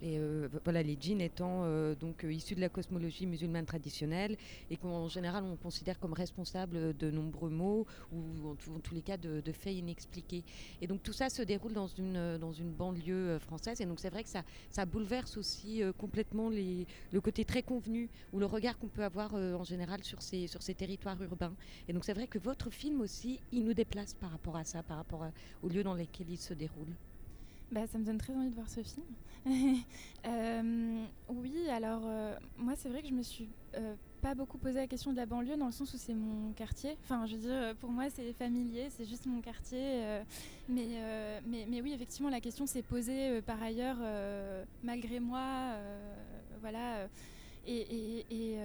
Et 0.00 0.18
euh, 0.18 0.48
voilà, 0.62 0.82
les 0.82 0.96
djinns 0.98 1.20
étant 1.20 1.62
euh, 1.64 1.96
donc 1.96 2.24
euh, 2.24 2.32
issus 2.32 2.54
de 2.54 2.60
la 2.60 2.68
cosmologie 2.68 3.26
musulmane 3.26 3.66
traditionnelle 3.66 4.36
et 4.70 4.76
qu'en 4.76 5.08
général 5.08 5.42
on 5.42 5.56
considère 5.56 5.98
comme 5.98 6.12
responsables 6.12 6.96
de 6.96 7.10
nombreux 7.10 7.50
maux 7.50 7.84
ou 8.12 8.48
en, 8.48 8.54
tous 8.80 8.94
les 8.94 9.02
cas 9.02 9.16
de, 9.16 9.42
faits 9.52 9.74
inexpliqués. 9.74 10.44
Et 10.80 10.86
donc 10.86 11.02
tout 11.02 11.12
ça 11.12 11.28
se 11.28 11.42
déroule 11.42 11.72
dans 11.72 11.88
une, 11.88 12.38
dans 12.38 12.52
une 12.52 12.70
banlieue 12.70 13.38
française 13.40 13.80
et 13.80 13.86
donc 13.86 13.98
c'est 13.98 14.10
vrai 14.10 14.22
que 14.22 14.28
ça, 14.28 14.44
ça 14.70 14.86
bouleverse 14.86 15.36
aussi 15.36 15.82
complètement 15.96 16.48
le 16.48 17.20
côté 17.20 17.44
très 17.44 17.62
convenu 17.62 18.08
ou 18.32 18.38
le 18.38 18.46
regard 18.46 18.78
qu'on 18.78 18.88
peut 18.88 19.04
avoir 19.04 19.34
en 19.34 19.64
général 19.64 20.04
sur 20.04 20.22
ces, 20.22 20.46
sur 20.46 20.62
ces 20.62 20.74
territoires 20.74 21.20
urbains. 21.20 21.54
Et 21.88 21.92
donc 21.92 22.04
c'est 22.04 22.14
vrai 22.14 22.28
que 22.28 22.38
votre 22.38 22.70
film 22.70 23.00
aussi, 23.00 23.40
il 23.50 23.64
nous 23.64 23.74
déplace 23.74 24.14
par 24.14 24.30
rapport 24.30 24.56
à 24.56 24.64
ça, 24.64 24.82
par 24.84 24.98
rapport 24.98 25.26
aux 25.62 25.68
lieux 25.68 25.82
dans 25.82 25.94
lesquels 25.94 26.30
il 26.30 26.38
se 26.38 26.54
déroule. 26.54 26.94
Bah, 27.70 27.86
ça 27.86 27.98
me 27.98 28.04
donne 28.04 28.18
très 28.18 28.34
envie 28.34 28.48
de 28.48 28.54
voir 28.54 28.68
ce 28.68 28.82
film. 28.82 29.06
Euh, 30.26 31.04
oui, 31.28 31.68
alors 31.70 32.02
euh, 32.04 32.36
moi 32.58 32.74
c'est 32.76 32.88
vrai 32.88 33.00
que 33.00 33.08
je 33.08 33.14
me 33.14 33.22
suis 33.22 33.48
euh, 33.76 33.94
pas 34.20 34.34
beaucoup 34.34 34.58
posé 34.58 34.74
la 34.74 34.86
question 34.86 35.12
de 35.12 35.16
la 35.16 35.26
banlieue 35.26 35.56
dans 35.56 35.66
le 35.66 35.72
sens 35.72 35.94
où 35.94 35.96
c'est 35.96 36.12
mon 36.12 36.52
quartier. 36.52 36.98
Enfin, 37.04 37.24
je 37.24 37.36
veux 37.36 37.42
dire, 37.42 37.74
pour 37.76 37.90
moi 37.90 38.10
c'est 38.10 38.32
familier, 38.32 38.88
c'est 38.90 39.06
juste 39.06 39.26
mon 39.26 39.40
quartier. 39.40 40.02
mais, 40.68 40.88
mais, 41.46 41.66
mais, 41.70 41.80
oui, 41.80 41.92
effectivement, 41.92 42.28
la 42.28 42.40
question 42.40 42.66
s'est 42.66 42.82
posée 42.82 43.40
par 43.42 43.62
ailleurs, 43.62 43.98
malgré 44.82 45.20
moi. 45.20 45.76
voilà. 46.60 47.08
Et, 47.66 48.56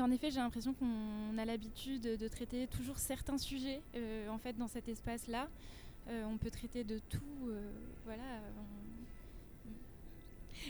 en 0.00 0.10
effet, 0.10 0.30
j'ai 0.30 0.40
l'impression 0.40 0.74
qu'on 0.74 1.38
a 1.38 1.44
l'habitude 1.44 2.02
de 2.02 2.28
traiter 2.28 2.66
toujours 2.66 2.98
certains 2.98 3.38
sujets 3.38 3.80
en 4.28 4.38
fait 4.38 4.58
dans 4.58 4.68
cet 4.68 4.88
espace-là. 4.88 5.48
Euh, 6.08 6.24
on 6.24 6.36
peut 6.36 6.50
traiter 6.50 6.84
de 6.84 6.98
tout. 6.98 7.20
Euh, 7.46 7.70
voilà. 8.04 8.22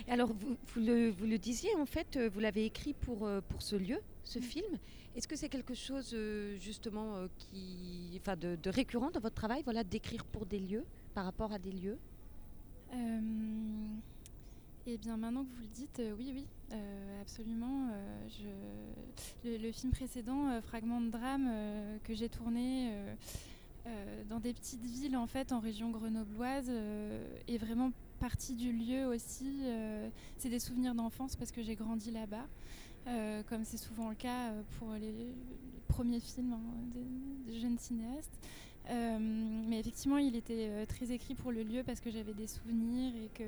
Alors, 0.08 0.32
vous, 0.32 0.56
le, 0.76 1.36
disiez, 1.36 1.74
en 1.76 1.86
fait, 1.86 2.16
euh, 2.16 2.28
vous 2.32 2.40
l'avez 2.40 2.64
écrit 2.64 2.94
pour, 2.94 3.28
pour 3.48 3.62
ce 3.62 3.76
lieu, 3.76 3.98
ce 4.24 4.38
mm. 4.38 4.42
film. 4.42 4.78
Est-ce 5.14 5.28
que 5.28 5.36
c'est 5.36 5.50
quelque 5.50 5.74
chose, 5.74 6.16
justement, 6.58 7.26
qui, 7.36 8.18
enfin, 8.20 8.34
de, 8.34 8.56
récurrent 8.70 9.10
dans 9.10 9.20
votre 9.20 9.34
travail, 9.34 9.62
voilà, 9.62 9.84
d'écrire 9.84 10.24
pour 10.24 10.46
des 10.46 10.58
lieux, 10.58 10.84
par 11.14 11.26
rapport 11.26 11.52
à 11.52 11.58
des 11.58 11.72
lieux? 11.72 11.98
Eh 14.86 14.96
bien, 14.96 15.18
maintenant 15.18 15.44
que 15.44 15.50
vous 15.50 15.60
le 15.60 15.68
dites, 15.68 16.00
oui, 16.18 16.32
oui, 16.34 16.46
absolument. 17.20 17.90
le, 19.44 19.58
le, 19.58 19.70
film 19.72 19.92
précédent, 19.92 20.62
Fragment 20.62 21.02
de 21.02 21.10
drame, 21.10 21.50
que 22.04 22.14
j'ai 22.14 22.30
tourné 22.30 22.90
euh, 23.84 24.22
dans 24.30 24.38
des 24.38 24.52
petites 24.52 24.84
villes 24.84 25.16
en 25.16 25.26
fait 25.26 25.50
en 25.50 25.58
région 25.58 25.90
grenobloise 25.90 26.66
euh, 26.68 27.26
et 27.48 27.58
vraiment 27.58 27.90
partie 28.20 28.54
du 28.54 28.72
lieu 28.72 29.06
aussi. 29.06 29.62
Euh, 29.64 30.08
c'est 30.38 30.50
des 30.50 30.60
souvenirs 30.60 30.94
d'enfance 30.94 31.34
parce 31.34 31.50
que 31.50 31.62
j'ai 31.62 31.74
grandi 31.74 32.12
là-bas, 32.12 32.46
comme 33.48 33.64
c'est 33.64 33.78
souvent 33.78 34.08
le 34.10 34.14
cas 34.14 34.52
pour 34.78 34.92
les, 34.92 35.12
premiers 35.88 36.20
films 36.20 36.52
hein, 36.52 37.00
des, 37.46 37.58
jeunes 37.58 37.78
cinéastes. 37.78 38.38
mais 38.88 39.80
effectivement, 39.80 40.18
il 40.18 40.36
était 40.36 40.86
très 40.86 41.10
écrit 41.10 41.34
pour 41.34 41.50
le 41.50 41.64
lieu 41.64 41.82
parce 41.82 42.00
que 42.00 42.10
j'avais 42.10 42.32
des 42.32 42.46
souvenirs 42.46 43.12
et 43.16 43.28
que 43.36 43.44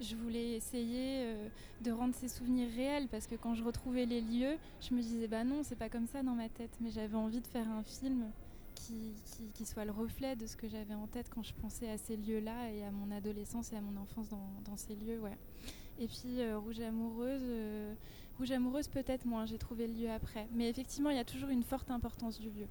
je 0.00 0.16
voulais 0.16 0.52
essayer 0.54 1.34
de 1.82 1.92
rendre 1.92 2.14
ces 2.14 2.28
souvenirs 2.28 2.68
réels 2.74 3.08
parce 3.08 3.26
que 3.26 3.34
quand 3.34 3.54
je 3.54 3.62
retrouvais 3.62 4.06
les 4.06 4.22
lieux, 4.22 4.56
je 4.80 4.94
me 4.94 5.02
disais 5.02 5.28
bah 5.28 5.44
non, 5.44 5.62
c'est 5.62 5.76
pas 5.76 5.90
comme 5.90 6.06
ça 6.06 6.22
dans 6.22 6.34
ma 6.34 6.48
tête, 6.48 6.74
mais 6.80 6.90
j'avais 6.90 7.16
envie 7.16 7.42
de 7.42 7.46
faire 7.46 7.68
un 7.68 7.82
film 7.82 8.24
qui, 8.76 9.64
soit 9.64 9.84
le 9.84 9.90
reflet 9.90 10.36
de 10.36 10.46
ce 10.46 10.56
que 10.56 10.68
j'avais 10.68 10.94
en 10.94 11.06
tête 11.06 11.28
quand 11.30 11.42
je 11.42 11.54
pensais 11.54 11.90
à 11.90 11.98
ces 11.98 12.16
lieux-là 12.16 12.70
et 12.72 12.84
à 12.84 12.90
mon 12.90 13.10
adolescence 13.10 13.72
et 13.72 13.76
à 13.76 13.80
mon 13.80 14.00
enfance 14.00 14.28
dans, 14.28 14.76
ces 14.76 14.94
lieux. 14.94 15.20
Ouais. 15.20 15.36
Et 15.98 16.06
puis 16.06 16.40
euh, 16.40 16.58
Rouge 16.58 16.80
Amoureuse, 16.80 17.40
euh, 17.42 17.94
Rouge 18.38 18.52
Amoureuse 18.52 18.88
peut-être 18.88 19.24
moins, 19.24 19.46
j'ai 19.46 19.58
trouvé 19.58 19.86
le 19.86 19.94
lieu 19.94 20.10
après. 20.10 20.46
Mais 20.52 20.68
effectivement, 20.68 21.10
il 21.10 21.16
y 21.16 21.20
a 21.20 21.24
toujours 21.24 21.48
une 21.48 21.62
forte 21.62 21.90
importance 21.90 22.38
du 22.38 22.50
lieu. 22.50 22.66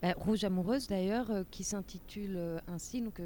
Bah, 0.00 0.14
Rouge 0.16 0.44
Amoureuse 0.44 0.86
d'ailleurs, 0.86 1.30
euh, 1.30 1.42
qui 1.50 1.64
s'intitule 1.64 2.38
ainsi, 2.68 3.02
donc, 3.02 3.20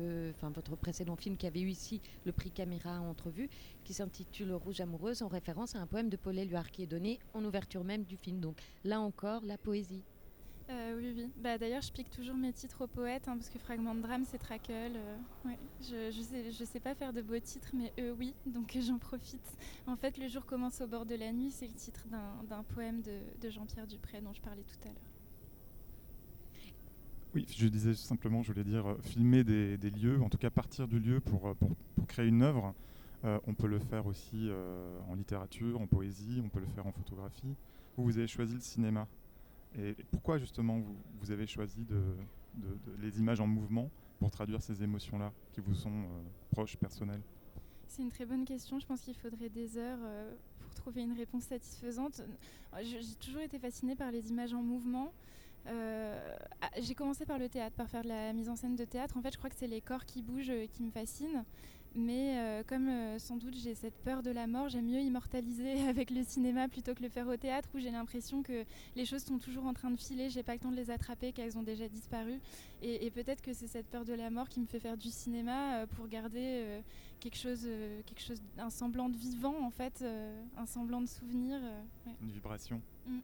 votre 0.55 0.75
précédent 0.75 1.17
film 1.17 1.37
qui 1.37 1.47
avait 1.47 1.61
eu 1.61 1.69
ici 1.69 2.01
le 2.25 2.33
prix 2.33 2.51
Caméra 2.51 2.99
Entrevue, 3.01 3.51
qui 3.85 3.93
s'intitule 3.93 4.53
Rouge 4.55 4.81
Amoureuse 4.81 5.23
en 5.23 5.29
référence 5.29 5.77
à 5.77 5.81
un 5.81 5.87
poème 5.87 6.09
de 6.09 6.17
Paul 6.17 6.39
Éluard 6.39 6.71
qui 6.71 6.83
est 6.83 6.87
donné 6.87 7.19
en 7.35 7.45
ouverture 7.45 7.85
même 7.85 8.05
du 8.05 8.17
film. 8.17 8.41
Donc 8.41 8.57
là 8.85 9.01
encore, 9.01 9.43
la 9.45 9.59
poésie. 9.59 10.03
Euh, 10.71 10.97
oui, 10.97 11.13
oui. 11.17 11.31
Bah, 11.37 11.59
D'ailleurs, 11.59 11.83
je 11.83 11.93
pique 11.93 12.11
toujours 12.11 12.37
mes 12.37 12.53
titres 12.53 12.85
aux 12.85 12.87
poètes, 12.87 13.29
hein, 13.29 13.37
parce 13.37 13.49
que 13.49 13.59
Fragment 13.59 13.95
de 13.95 14.01
drame, 14.03 14.25
c'est 14.25 14.39
Trackle. 14.39 14.73
Euh, 14.73 15.17
je, 15.81 16.11
je, 16.11 16.23
sais, 16.23 16.51
je 16.51 16.65
sais 16.65 16.81
pas 16.81 16.95
faire 16.95 17.13
de 17.13 17.23
beaux 17.23 17.39
titres, 17.39 17.71
mais 17.75 17.93
eux, 17.99 18.15
oui, 18.19 18.35
donc 18.47 18.77
j'en 18.81 18.99
profite. 18.99 19.57
En 19.87 19.97
fait, 19.97 20.19
Le 20.19 20.29
jour 20.29 20.47
commence 20.47 20.81
au 20.81 20.87
bord 20.87 21.07
de 21.07 21.15
la 21.15 21.33
nuit, 21.33 21.51
c'est 21.51 21.67
le 21.67 21.75
titre 21.75 22.07
d'un 22.49 22.63
poème 22.75 23.03
de, 23.03 23.51
Jean-Pierre 23.51 23.87
Dupré 23.87 24.21
dont 24.21 24.33
je 24.33 24.41
parlais 24.41 24.63
tout 24.63 24.89
à 24.89 24.93
l'heure. 24.93 25.11
Oui, 27.35 27.47
je 27.57 27.67
disais 27.67 27.95
simplement, 27.95 28.43
je 28.43 28.53
voulais 28.53 28.65
dire, 28.65 28.87
euh, 28.87 28.99
filmer 29.03 29.43
des, 29.43 29.77
lieux, 29.91 30.21
en 30.23 30.29
tout 30.29 30.39
cas 30.39 30.51
partir 30.51 30.87
du 30.87 31.01
lieu 31.01 31.21
pour, 31.21 31.55
pour 31.57 32.07
créer 32.07 32.29
une 32.29 32.43
œuvre. 32.43 32.75
on 33.25 33.55
peut 33.55 33.69
le 33.69 33.79
faire 33.79 34.07
aussi 34.07 34.51
en 35.09 35.15
littérature, 35.15 35.81
en 35.81 35.87
poésie, 35.87 36.43
on 36.45 36.49
peut 36.49 36.61
le 36.61 36.67
faire 36.67 36.87
en 36.87 36.93
photographie. 36.93 37.57
Vous, 37.97 38.05
vous 38.05 38.19
avez 38.19 38.27
choisi 38.27 38.55
le 38.55 38.61
cinéma? 38.61 39.07
Et 39.79 39.95
pourquoi 40.11 40.39
justement 40.39 40.81
vous, 41.21 41.31
avez 41.31 41.47
choisi 41.47 41.87
les 42.99 43.19
images 43.19 43.41
en 43.41 43.47
mouvement 43.47 43.91
pour 44.19 44.31
traduire 44.31 44.63
ces 44.63 44.83
émotions-là 44.83 45.33
qui 45.53 45.61
vous 45.61 45.75
sont 45.75 45.91
euh, 45.91 46.23
proches, 46.51 46.77
personnelles? 46.77 47.23
C'est 47.89 48.03
une 48.03 48.11
très 48.11 48.27
bonne 48.27 48.45
question. 48.45 48.79
Je 48.79 48.87
pense 48.87 49.01
qu'il 49.01 49.15
faudrait 49.15 49.49
des 49.49 49.79
heures 49.79 49.99
euh, 50.03 50.35
pour 50.61 50.75
trouver 50.75 51.03
une 51.03 51.13
réponse 51.13 51.45
satisfaisante. 51.45 52.23
J'ai 52.83 53.01
toujours 53.21 53.41
été 53.41 53.59
fascinée 53.59 53.97
par 53.97 54.11
les 54.11 54.31
images 54.31 54.55
en 54.55 54.63
mouvement. 54.63 55.13
Euh, 55.67 56.37
ah, 56.61 56.71
j'ai 56.81 56.95
commencé 56.95 57.25
par 57.25 57.39
le 57.39 57.49
théâtre, 57.49 57.77
par 57.77 57.89
faire 57.89 58.03
de 58.03 58.09
la 58.09 58.33
mise 58.33 58.49
en 58.49 58.57
scène 58.57 58.77
de 58.77 58.85
théâtre. 58.85 59.17
En 59.17 59.23
fait, 59.23 59.33
je 59.33 59.39
crois 59.39 59.51
que 59.51 59.57
c'est 59.57 59.67
les 59.67 59.81
corps 59.81 60.05
qui 60.05 60.23
bougent 60.23 60.53
qui 60.73 60.83
me 60.83 60.91
fascinent. 60.91 61.45
Mais 61.95 62.39
euh, 62.39 62.63
comme 62.67 62.89
euh, 62.89 63.19
sans 63.19 63.37
doute 63.37 63.55
j'ai 63.55 63.75
cette 63.75 63.97
peur 63.99 64.23
de 64.23 64.31
la 64.31 64.47
mort, 64.47 64.69
j'aime 64.69 64.87
mieux 64.87 65.01
immortaliser 65.01 65.83
avec 65.89 66.11
le 66.11 66.23
cinéma 66.25 66.69
plutôt 66.69 66.95
que 66.95 67.03
le 67.03 67.09
faire 67.09 67.29
au 67.29 67.37
théâtre 67.37 67.69
où 67.75 67.79
j'ai 67.79 67.91
l'impression 67.91 68.43
que 68.43 68.65
les 68.97 69.05
choses 69.05 69.25
sont 69.25 69.39
toujours 69.39 69.67
en 69.67 69.75
train 69.75 69.91
de 69.91 69.99
filer, 69.99 70.31
j'ai 70.31 70.43
pas 70.43 70.55
le 70.55 70.59
temps 70.59 70.71
de 70.71 70.77
les 70.77 70.91
attraper, 70.91 71.33
qu'elles 71.33 71.59
ont 71.59 71.63
déjà 71.63 71.89
disparu. 71.89 72.41
Et, 72.83 73.11
peut-être 73.11 73.43
que 73.43 73.53
c'est 73.53 73.69
cette 73.69 73.87
peur 73.87 74.05
de 74.05 74.13
la 74.13 74.31
mort 74.31 74.49
qui 74.49 74.59
me 74.59 74.67
fait 74.67 74.81
faire 74.81 74.97
du 74.97 75.11
cinéma 75.11 75.77
euh, 75.77 75.87
pour 75.87 76.09
garder 76.09 76.81
quelque 77.21 77.37
chose, 77.37 77.69
quelque 78.07 78.23
chose, 78.23 78.41
un 78.59 78.71
semblant 78.71 79.09
de 79.09 79.17
vivant 79.17 79.55
en 79.63 79.71
fait, 79.71 80.05
un 80.57 80.67
semblant 80.67 81.01
de 81.01 81.07
souvenir. 81.07 81.61
Une 82.21 82.31
vibration. 82.31 82.81
Mm. 83.07 83.19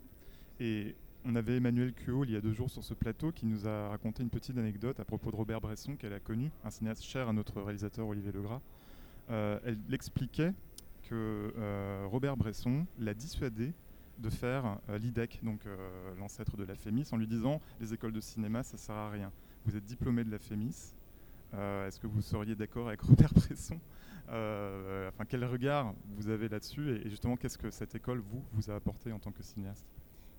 Et 0.61 0.95
on 1.29 1.37
avait 1.37 1.59
Emmanuel 1.59 1.93
Cuot 1.93 2.25
il 2.25 2.31
y 2.31 2.37
a 2.37 2.41
deux 2.41 2.55
jours 2.55 2.71
sur 2.71 2.83
ce 2.83 2.95
plateau 2.95 3.33
qui 3.33 3.45
nous 3.45 3.69
a 3.69 3.91
raconté 3.91 4.23
une 4.23 4.31
petite 4.31 4.57
anecdote 4.57 4.99
à 4.99 5.05
propos 5.05 5.31
de 5.31 5.37
Robert 5.37 5.61
Bresson 5.61 5.95
qu'elle 5.95 6.14
a 6.14 6.21
connu, 6.21 6.51
un 6.64 6.71
cinéaste 6.71 7.05
cher 7.05 7.29
à 7.29 7.35
notre 7.35 7.61
réalisateur 7.61 8.07
Olivier 8.07 8.33
Legras. 8.33 8.62
Euh, 9.31 9.59
elle 9.64 9.79
expliquait 9.93 10.55
que 11.03 11.53
euh, 11.59 12.07
Robert 12.11 12.38
Bresson 12.38 12.87
l'a 12.99 13.12
dissuadé 13.12 13.75
de 14.19 14.31
faire 14.31 14.79
euh, 14.88 14.97
l'IDEC, 14.97 15.41
donc 15.43 15.61
l'ancêtre 16.19 16.57
de 16.57 16.64
la 16.64 16.75
FEMIS, 16.75 17.09
en 17.12 17.19
lui 17.19 17.27
disant 17.27 17.61
les 17.79 17.93
écoles 17.93 18.12
de 18.12 18.21
cinéma 18.21 18.62
ça 18.62 18.79
sert 18.79 18.95
à 18.95 19.11
rien. 19.11 19.31
Vous 19.67 19.77
êtes 19.77 19.85
diplômé 19.85 20.25
de 20.25 20.31
la 20.31 20.38
FEMIS. 20.38 20.95
Est-ce 21.53 22.01
que 22.01 22.07
vous 22.07 22.23
seriez 22.23 22.55
d'accord 22.55 22.88
avec 22.88 23.03
Robert 23.03 23.33
Bresson? 23.35 23.79
Enfin, 24.29 25.25
quel 25.29 25.45
regard 25.45 25.95
vous 26.17 26.29
avez 26.29 26.49
là-dessus 26.49 26.91
et 26.91 27.11
justement, 27.11 27.37
qu'est-ce 27.37 27.59
que 27.59 27.71
cette 27.71 27.95
école 27.95 28.21
vous 28.21 28.43
vous 28.53 28.71
a 28.71 28.75
apporté 28.75 29.12
en 29.12 29.19
tant 29.19 29.31
que 29.31 29.43
cinéaste? 29.43 29.87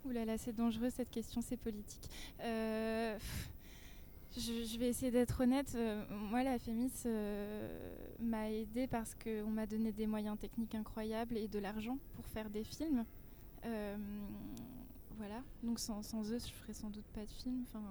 Ouh 0.05 0.11
là 0.11 0.23
là, 0.23 0.37
c'est 0.37 0.55
dangereux 0.55 0.89
cette 0.89 1.09
question, 1.09 1.41
c'est 1.41 1.57
politique. 1.57 2.09
Euh, 2.41 3.17
je, 4.37 4.77
vais 4.77 4.87
essayer 4.87 5.11
d'être 5.11 5.41
honnête. 5.41 5.73
Euh, 5.75 6.05
moi, 6.09 6.41
la 6.43 6.57
FEMIS 6.57 6.91
euh, 7.05 7.91
m'a 8.21 8.49
aidée 8.49 8.87
parce 8.87 9.15
qu'on 9.15 9.49
m'a 9.49 9.65
donné 9.65 9.91
des 9.91 10.07
moyens 10.07 10.37
techniques 10.39 10.75
incroyables 10.75 11.37
et 11.37 11.47
de 11.47 11.59
l'argent 11.59 11.97
pour 12.15 12.25
faire 12.27 12.49
des 12.49 12.63
films. 12.63 13.03
voilà, 15.17 15.43
donc 15.63 15.79
sans, 15.79 16.01
eux, 16.31 16.39
je 16.39 16.53
ferais 16.53 16.73
sans 16.73 16.89
doute 16.89 17.07
pas 17.13 17.25
de 17.25 17.31
film. 17.31 17.65
Enfin, 17.67 17.83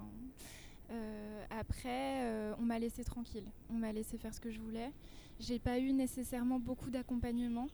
après, 1.50 2.54
on 2.58 2.62
m'a 2.62 2.78
laissé 2.78 3.04
tranquille. 3.04 3.44
On 3.70 3.74
m'a 3.74 3.92
laissé 3.92 4.16
faire 4.16 4.32
ce 4.32 4.40
que 4.40 4.50
je 4.50 4.60
voulais. 4.60 4.92
J'ai 5.40 5.58
pas 5.58 5.78
eu 5.78 5.92
nécessairement 5.92 6.58
beaucoup 6.58 6.90
d'accompagnement 6.90 7.68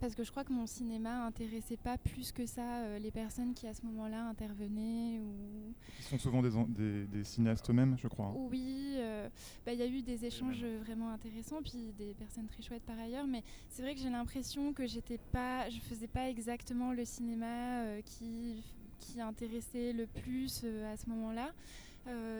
parce 0.00 0.14
que 0.14 0.24
je 0.24 0.30
crois 0.30 0.44
que 0.44 0.52
mon 0.52 0.66
cinéma 0.66 1.24
intéressait 1.24 1.76
pas 1.76 1.98
plus 1.98 2.32
que 2.32 2.46
ça 2.46 2.80
euh, 2.82 2.98
les 2.98 3.10
personnes 3.10 3.54
qui 3.54 3.66
à 3.66 3.74
ce 3.74 3.82
moment-là 3.86 4.26
intervenaient. 4.28 5.18
Ou... 5.18 5.74
Ils 5.98 6.04
sont 6.04 6.18
souvent 6.18 6.42
des, 6.42 7.06
des, 7.06 7.24
cinéastes 7.24 7.68
eux-mêmes, 7.70 7.96
je 7.98 8.08
crois. 8.08 8.26
Hein. 8.26 8.34
Oui, 8.36 8.94
euh, 8.96 9.28
bah, 9.64 9.72
il 9.72 9.78
y 9.78 9.82
a 9.82 9.86
eu 9.86 10.02
des 10.02 10.24
échanges 10.24 10.64
vraiment 10.84 11.10
intéressants, 11.10 11.62
puis 11.62 11.92
des 11.98 12.14
personnes 12.14 12.46
très 12.46 12.62
chouettes 12.62 12.82
par 12.82 12.98
ailleurs, 12.98 13.26
mais 13.26 13.42
c'est 13.68 13.82
vrai 13.82 13.94
que 13.94 14.00
j'ai 14.00 14.10
l'impression 14.10 14.72
que 14.72 14.86
j'étais 14.86 15.18
pas, 15.32 15.68
je 15.70 15.80
faisais 15.80 16.08
pas 16.08 16.28
exactement 16.28 16.92
le 16.92 17.04
cinéma 17.04 17.82
euh, 17.82 18.00
qui, 18.02 18.62
qui 19.00 19.20
intéressait 19.20 19.92
le 19.92 20.06
plus 20.06 20.64
à 20.92 20.96
ce 20.96 21.08
moment-là. 21.10 21.52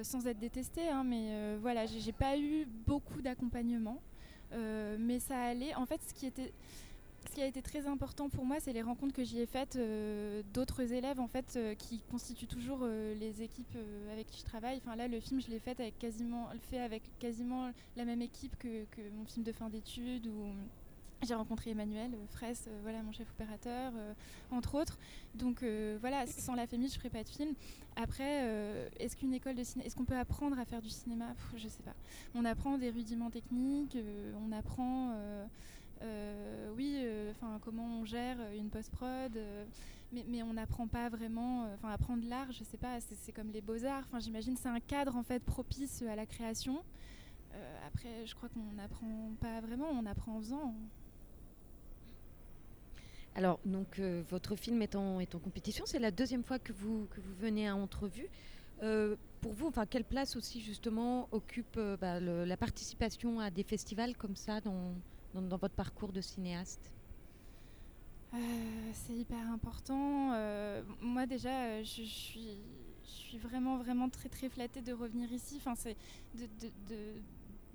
sans 0.03 0.27
être 0.27 0.39
détestée, 0.39 0.89
hein, 0.89 1.05
mais 1.05 1.57
voilà, 1.59 1.87
j'ai 1.87 2.13
pas 2.13 2.39
eu 2.39 2.67
beaucoup 2.87 3.21
d'accompagnement, 3.21 4.01
mais 4.53 5.19
ça 5.19 5.39
allait. 5.39 5.75
En 5.75 5.87
fait, 5.87 6.01
ce 6.07 6.15
qui 6.15 6.27
était 6.27 6.53
ce 7.29 7.35
qui 7.35 7.43
a 7.43 7.47
été 7.47 7.63
très 7.63 7.87
important 7.87 8.29
pour 8.29 8.45
moi, 8.45 8.57
c'est 8.61 8.73
les 8.73 8.83
rencontres 8.83 9.15
que 9.15 9.25
j'y 9.25 9.41
ai 9.41 9.47
faites 9.47 9.77
euh, 9.77 10.43
d'autres 10.53 10.93
élèves 10.93 11.21
en 11.21 11.29
fait 11.29 11.55
euh, 11.57 11.75
qui 11.75 12.01
constituent 12.11 12.47
toujours 12.47 12.81
euh, 12.83 13.15
les 13.15 13.43
équipes 13.43 13.77
avec 14.13 14.27
qui 14.27 14.41
je 14.41 14.45
travaille. 14.45 14.79
Enfin 14.79 14.97
là, 14.97 15.09
le 15.09 15.21
film, 15.21 15.41
je 15.41 15.49
l'ai 15.49 15.59
fait 15.59 15.79
avec 15.81 15.99
quasiment, 15.99 16.49
fait 16.71 16.81
avec 16.81 17.03
quasiment 17.19 17.71
la 17.97 18.05
même 18.05 18.23
équipe 18.23 18.57
que, 18.59 18.85
mon 19.17 19.25
film 19.25 19.45
de 19.45 19.53
fin 19.53 19.69
d'études 19.69 20.27
où 20.27 20.47
j'ai 21.27 21.35
rencontré 21.35 21.71
Emmanuel 21.71 22.11
Fraisse, 22.31 22.69
voilà 22.83 23.03
mon 23.03 23.11
chef 23.11 23.29
opérateur, 23.31 23.93
entre 24.51 24.75
autres. 24.75 24.99
Donc 25.35 25.65
voilà, 26.01 26.27
sans 26.27 26.55
la 26.55 26.67
famille, 26.67 26.89
je 26.89 26.99
ferais 26.99 27.11
pas 27.11 27.25
de 27.25 27.29
film. 27.29 27.55
Après, 27.97 28.45
est-ce 29.01 29.17
qu'une 29.17 29.33
école 29.33 29.55
de 29.55 29.65
cinéma, 29.65 29.87
est-ce 29.87 29.97
qu'on 29.97 30.05
peut 30.05 30.19
apprendre 30.19 30.59
à 30.59 30.67
faire 30.67 30.83
du 30.83 30.91
cinéma? 30.91 31.35
Je 31.57 31.69
sais 31.69 31.83
pas. 31.83 31.95
On 32.35 32.45
apprend 32.45 32.77
des 32.77 32.91
rudiments 32.91 33.31
techniques, 33.31 33.97
on 34.47 34.53
apprend 34.53 35.17
euh, 36.03 36.73
oui, 36.77 36.97
euh, 36.99 37.31
enfin 37.31 37.59
comment 37.65 38.01
on 38.01 38.05
gère 38.05 38.37
une 38.57 38.69
post-prod, 38.69 39.37
euh, 39.37 39.65
mais, 40.13 40.43
on 40.43 40.53
n'apprend 40.53 40.87
pas 40.87 41.09
vraiment, 41.09 41.69
enfin 41.75 41.91
apprendre 41.91 42.27
l'art, 42.29 42.53
je 42.53 42.65
sais 42.65 42.77
pas, 42.77 42.99
c'est 43.01 43.33
comme 43.33 43.51
les 43.51 43.61
beaux-arts, 43.61 44.05
enfin 44.07 44.21
j'imagine 44.21 44.57
c'est 44.57 44.69
un 44.69 44.81
cadre 44.81 45.17
en 45.17 45.23
fait 45.23 45.43
propice 45.43 46.03
à 46.03 46.17
la 46.17 46.27
création. 46.27 46.83
après, 47.87 48.27
je 48.27 48.35
crois 48.35 48.49
qu'on 48.51 48.73
n'apprend 48.77 49.31
pas 49.41 49.61
vraiment, 49.61 49.89
on 49.91 50.07
apprend 50.07 50.37
en 50.37 50.41
faisant. 50.41 50.75
Alors, 53.35 53.59
donc, 53.67 54.01
votre 54.31 54.57
film 54.57 54.81
est 54.81 54.95
en, 54.97 55.19
compétition. 55.43 55.85
C'est 55.87 55.99
la 55.99 56.11
deuxième 56.11 56.43
fois 56.43 56.59
que 56.59 56.73
vous, 56.73 57.07
que 57.11 57.21
vous 57.21 57.35
venez 57.35 57.69
à 57.69 57.77
entrevue. 57.77 58.29
pour 58.81 59.53
vous, 59.53 59.67
enfin, 59.67 59.85
quelle 59.85 60.05
place 60.05 60.37
aussi 60.37 60.61
justement 60.63 61.29
occupe 61.33 61.79
bah, 62.01 62.21
la 62.21 62.57
participation 62.57 63.41
à 63.41 63.51
des 63.51 63.63
festivals 63.63 64.17
comme 64.17 64.37
ça 64.37 64.61
dans, 64.63 64.95
dans, 65.43 65.57
votre 65.57 65.75
parcours 65.75 66.13
de 66.13 66.21
cinéaste 66.21 66.91
euh, 68.35 68.39
C'est 68.93 69.15
hyper 69.15 69.51
important. 69.51 70.33
Euh, 70.33 70.83
moi 71.01 71.27
déjà, 71.27 71.51
euh, 71.51 71.85
je, 71.85 72.03
suis, 72.03 72.49
je 73.05 73.11
suis 73.11 73.39
vraiment, 73.39 73.79
vraiment 73.79 74.09
très, 74.09 74.29
très 74.29 74.49
flattée 74.49 74.81
de 74.81 74.93
revenir 74.93 75.33
ici. 75.33 75.57
Enfin, 75.59 75.75
c'est 75.75 75.97
de, 76.35 76.47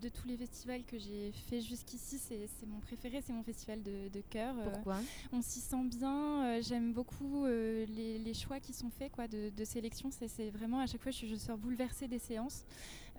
de, 0.01 0.09
tous 0.09 0.27
les 0.27 0.35
festivals 0.35 0.83
que 0.83 0.97
j'ai 0.97 1.31
fait 1.31 1.61
jusqu'ici, 1.61 2.17
c'est 2.17 2.65
mon 2.65 2.79
préféré, 2.79 3.21
c'est 3.21 3.33
mon 3.33 3.43
festival 3.43 3.83
de, 3.83 4.21
cœur. 4.31 4.55
Pourquoi 4.73 4.97
On 5.31 5.41
s'y 5.43 5.59
sent 5.59 5.83
bien. 5.85 6.59
J'aime 6.61 6.91
beaucoup 6.91 7.45
les, 7.45 8.17
les, 8.17 8.33
choix 8.33 8.59
qui 8.59 8.73
sont 8.73 8.89
faits 8.89 9.11
quoi, 9.11 9.27
de, 9.27 9.63
sélection. 9.63 10.09
C'est 10.09 10.49
vraiment 10.49 10.79
à 10.79 10.87
chaque 10.87 11.01
fois, 11.01 11.11
je, 11.11 11.27
je 11.27 11.35
sors 11.35 11.57
bouleversée 11.57 12.07
des 12.07 12.17
séances. 12.17 12.65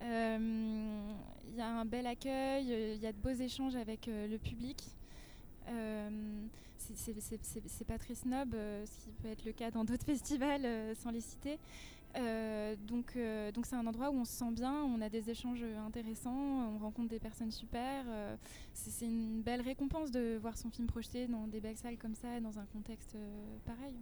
Il 0.03 1.57
y 1.57 1.61
a 1.61 1.69
un 1.69 1.85
bel 1.85 2.07
accueil, 2.07 2.95
il 2.95 3.03
y 3.03 3.07
a 3.07 3.13
de 3.13 3.19
beaux 3.19 3.31
échanges 3.31 3.77
avec 3.77 4.07
le 4.07 4.37
public. 4.37 4.83
c'est 6.79 7.87
pas 7.87 7.99
très 7.99 8.15
snob, 8.15 8.53
ce 8.53 9.05
qui 9.05 9.11
peut 9.23 9.29
être 9.29 9.45
le 9.45 9.53
cas 9.53 9.71
dans 9.71 9.85
d'autres 9.85 10.05
festivals 10.13 10.67
sans 10.97 11.11
les 11.11 11.21
citer. 11.21 11.59
donc 12.87 13.17
donc 13.55 13.67
c'est 13.67 13.77
un 13.77 13.87
endroit 13.87 14.11
où 14.11 14.15
on 14.15 14.25
se 14.25 14.33
sent 14.33 14.51
bien, 14.53 14.73
on 14.73 15.01
a 15.01 15.09
des 15.09 15.31
échanges 15.31 15.65
intéressants, 15.87 16.75
on 16.75 16.79
rencontre 16.79 17.09
des 17.09 17.21
personnes 17.21 17.53
super. 17.53 18.05
c'est 18.73 19.07
une 19.07 19.43
belle 19.43 19.61
récompense 19.61 20.11
de 20.11 20.39
voir 20.41 20.57
son 20.57 20.71
film 20.71 20.87
projeté 20.87 21.27
dans 21.27 21.47
des 21.47 21.61
belles 21.61 21.79
salles 21.79 21.99
comme 21.99 22.15
ça, 22.15 22.41
dans 22.41 22.59
un 22.59 22.67
contexte 22.67 23.17
pareil. 23.65 23.95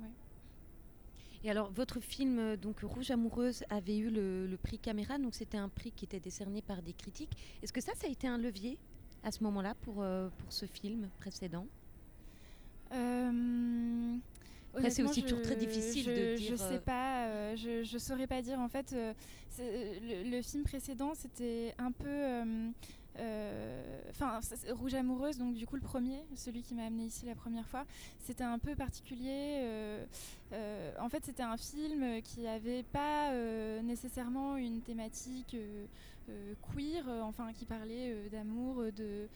Et 1.42 1.50
alors, 1.50 1.70
votre 1.72 2.00
film, 2.00 2.38
euh, 2.38 2.56
donc 2.56 2.80
Rouge 2.82 3.10
amoureuse, 3.10 3.64
avait 3.70 3.96
eu 3.96 4.10
le, 4.10 4.46
le 4.46 4.56
prix 4.58 4.78
Caméra, 4.78 5.18
donc 5.18 5.34
c'était 5.34 5.56
un 5.56 5.68
prix 5.70 5.90
qui 5.90 6.04
était 6.04 6.20
décerné 6.20 6.60
par 6.60 6.82
des 6.82 6.92
critiques. 6.92 7.32
Est-ce 7.62 7.72
que 7.72 7.80
ça, 7.80 7.92
ça 7.94 8.06
a 8.06 8.10
été 8.10 8.26
un 8.26 8.36
levier 8.38 8.76
à 9.22 9.30
ce 9.30 9.42
moment-là 9.44 9.74
pour, 9.82 10.02
euh, 10.02 10.28
pour 10.38 10.52
ce 10.52 10.66
film 10.66 11.08
précédent? 11.18 11.66
Euh, 12.92 14.16
Après, 14.74 14.90
c'est 14.90 15.02
aussi 15.02 15.22
toujours 15.22 15.42
très 15.42 15.54
je- 15.54 15.60
difficile 15.60 16.04
je, 16.04 16.10
de 16.10 16.36
Je 16.36 16.42
dire, 16.48 16.58
sais 16.58 16.74
euh, 16.74 16.78
pas, 16.80 17.26
euh, 17.28 17.56
je, 17.56 17.84
je 17.84 17.98
saurais 17.98 18.26
pas 18.26 18.42
dire. 18.42 18.58
En 18.60 18.68
fait, 18.68 18.92
euh, 18.92 19.14
le 19.58 20.42
film 20.42 20.64
précédent, 20.64 21.12
c'était 21.14 21.74
un 21.78 21.92
peu. 21.92 22.72
Euh, 23.20 24.00
Enfin, 24.10 24.40
Rouge 24.72 24.94
amoureuse, 24.94 25.38
donc 25.38 25.54
du 25.54 25.66
coup 25.66 25.76
le 25.76 25.82
premier, 25.82 26.22
celui 26.34 26.62
qui 26.62 26.74
m'a 26.74 26.84
amené 26.84 27.04
ici 27.04 27.24
la 27.24 27.34
première 27.34 27.66
fois, 27.66 27.84
c'était 28.18 28.44
un 28.44 28.58
peu 28.58 28.74
particulier. 28.74 29.60
euh, 29.62 30.04
euh, 30.52 30.92
en 31.00 31.08
fait, 31.08 31.24
c'était 31.24 31.42
un 31.42 31.56
film 31.56 32.20
qui 32.22 32.46
avait 32.46 32.82
pas 32.82 33.32
nécessairement 33.82 34.56
une 34.56 34.80
thématique 34.82 35.56
queer, 36.74 37.08
enfin 37.22 37.52
qui 37.52 37.64
parlait 37.64 38.14
d'amour, 38.30 38.84
de 38.96 39.28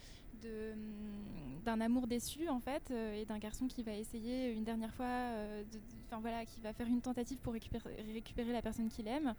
de, 0.43 0.73
hum, 0.73 1.54
d'un 1.65 1.81
amour 1.81 2.07
déçu 2.07 2.49
en 2.49 2.61
fait 2.61 2.91
euh, 2.91 3.21
et 3.21 3.25
d'un 3.25 3.39
garçon 3.39 3.67
qui 3.67 3.83
va 3.83 3.93
essayer 3.93 4.53
une 4.53 4.65
dernière 4.65 4.93
fois 4.95 5.07
euh, 5.07 5.63
enfin 6.07 6.21
voilà 6.21 6.45
qui 6.45 6.61
va 6.61 6.73
faire 6.73 6.87
une 6.87 7.01
tentative 7.01 7.39
pour 7.39 7.53
récupérer, 7.53 7.91
récupérer 8.13 8.53
la 8.53 8.63
personne 8.63 8.89
qu'il 8.89 9.09
aime. 9.09 9.35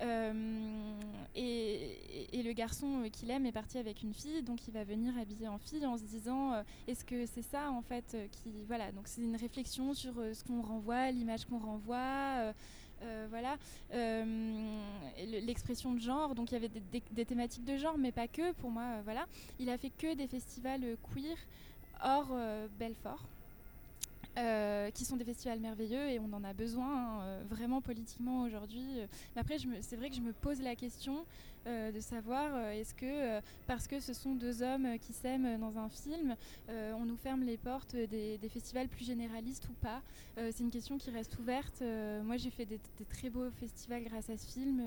Euh, 0.00 0.98
et, 1.34 2.38
et- 2.38 2.42
le 2.42 2.52
garçon 2.52 3.08
qu'il 3.12 3.30
aime 3.30 3.46
est 3.46 3.52
parti 3.52 3.78
avec 3.78 4.02
une 4.02 4.14
fille 4.14 4.42
donc 4.42 4.66
il 4.68 4.72
va 4.74 4.84
venir 4.84 5.16
habillé 5.18 5.48
en 5.48 5.58
fille 5.58 5.84
en 5.86 5.96
se 5.98 6.04
disant 6.04 6.52
est-ce 6.86 7.04
que 7.04 7.26
c'est 7.26 7.42
ça 7.42 7.70
en 7.72 7.82
fait 7.82 8.16
qui 8.30 8.50
voilà 8.68 8.92
donc 8.92 9.08
c'est 9.08 9.20
une 9.22 9.36
réflexion 9.36 9.94
sur 9.94 10.14
ce 10.14 10.44
qu'on 10.44 10.62
renvoie 10.62 11.10
l'image 11.10 11.44
qu'on 11.46 11.58
renvoie 11.58 12.52
voilà 13.30 13.56
Euh, 13.94 14.80
et 15.18 15.26
le- 15.26 15.46
l'expression 15.46 15.92
de 15.94 16.00
genre 16.00 16.34
donc 16.34 16.50
il 16.50 16.54
y 16.54 16.56
avait 16.56 16.70
des, 17.12 17.24
thématiques 17.24 17.64
de 17.64 17.76
genre 17.76 17.96
mais 17.98 18.12
pas 18.12 18.26
que 18.28 18.52
pour 18.54 18.70
moi 18.70 18.82
euh, 18.82 19.00
voilà 19.04 19.26
il 19.60 19.68
a 19.70 19.78
fait 19.78 19.90
que 19.90 20.14
des 20.14 20.26
festivals 20.26 20.82
euh, 20.84 20.96
queer 21.14 21.36
hors 22.02 22.28
euh, 22.32 22.66
Belfort. 22.78 23.22
euh, 24.38 24.90
qui 24.90 25.04
sont 25.06 25.16
des 25.16 25.24
festivals 25.24 25.60
merveilleux 25.60 26.08
et 26.10 26.18
on 26.18 26.30
en 26.34 26.44
a 26.44 26.52
besoin 26.52 26.86
hein, 26.94 27.20
euh, 27.22 27.42
vraiment 27.48 27.80
politiquement 27.80 28.42
aujourd'hui. 28.42 28.84
Euh, 29.00 29.06
Mais 29.34 29.40
après, 29.40 29.56
c'est 29.80 29.96
vrai 29.96 30.10
que 30.10 30.16
je 30.16 30.20
me 30.20 30.32
pose 30.32 30.60
la 30.60 30.76
question 30.76 31.24
euh, 31.66 31.90
de 31.90 31.98
savoir 31.98 32.50
euh, 32.54 32.70
est-ce 32.70 32.94
que 32.94 33.06
euh, 33.06 33.40
parce 33.66 33.88
que 33.88 33.98
ce 33.98 34.12
sont 34.12 34.36
deux 34.36 34.62
hommes 34.62 34.98
qui 35.00 35.12
s'aiment 35.12 35.58
dans 35.58 35.78
un 35.78 35.88
film, 35.88 36.36
on 36.68 37.04
nous 37.04 37.16
ferme 37.16 37.42
les 37.42 37.56
portes 37.56 37.96
des, 37.96 38.38
festivals 38.48 38.88
plus 38.88 39.04
généralistes 39.04 39.68
ou 39.68 39.72
pas? 39.74 40.02
C'est 40.36 40.60
une 40.60 40.70
question 40.70 40.98
qui 40.98 41.10
reste 41.10 41.38
ouverte. 41.38 41.82
Moi, 42.24 42.36
j'ai 42.36 42.50
fait 42.50 42.66
des, 42.66 42.78
très 43.08 43.30
beaux 43.30 43.50
festivals 43.50 44.04
grâce 44.04 44.30
à 44.30 44.36
ce 44.36 44.46
film 44.46 44.82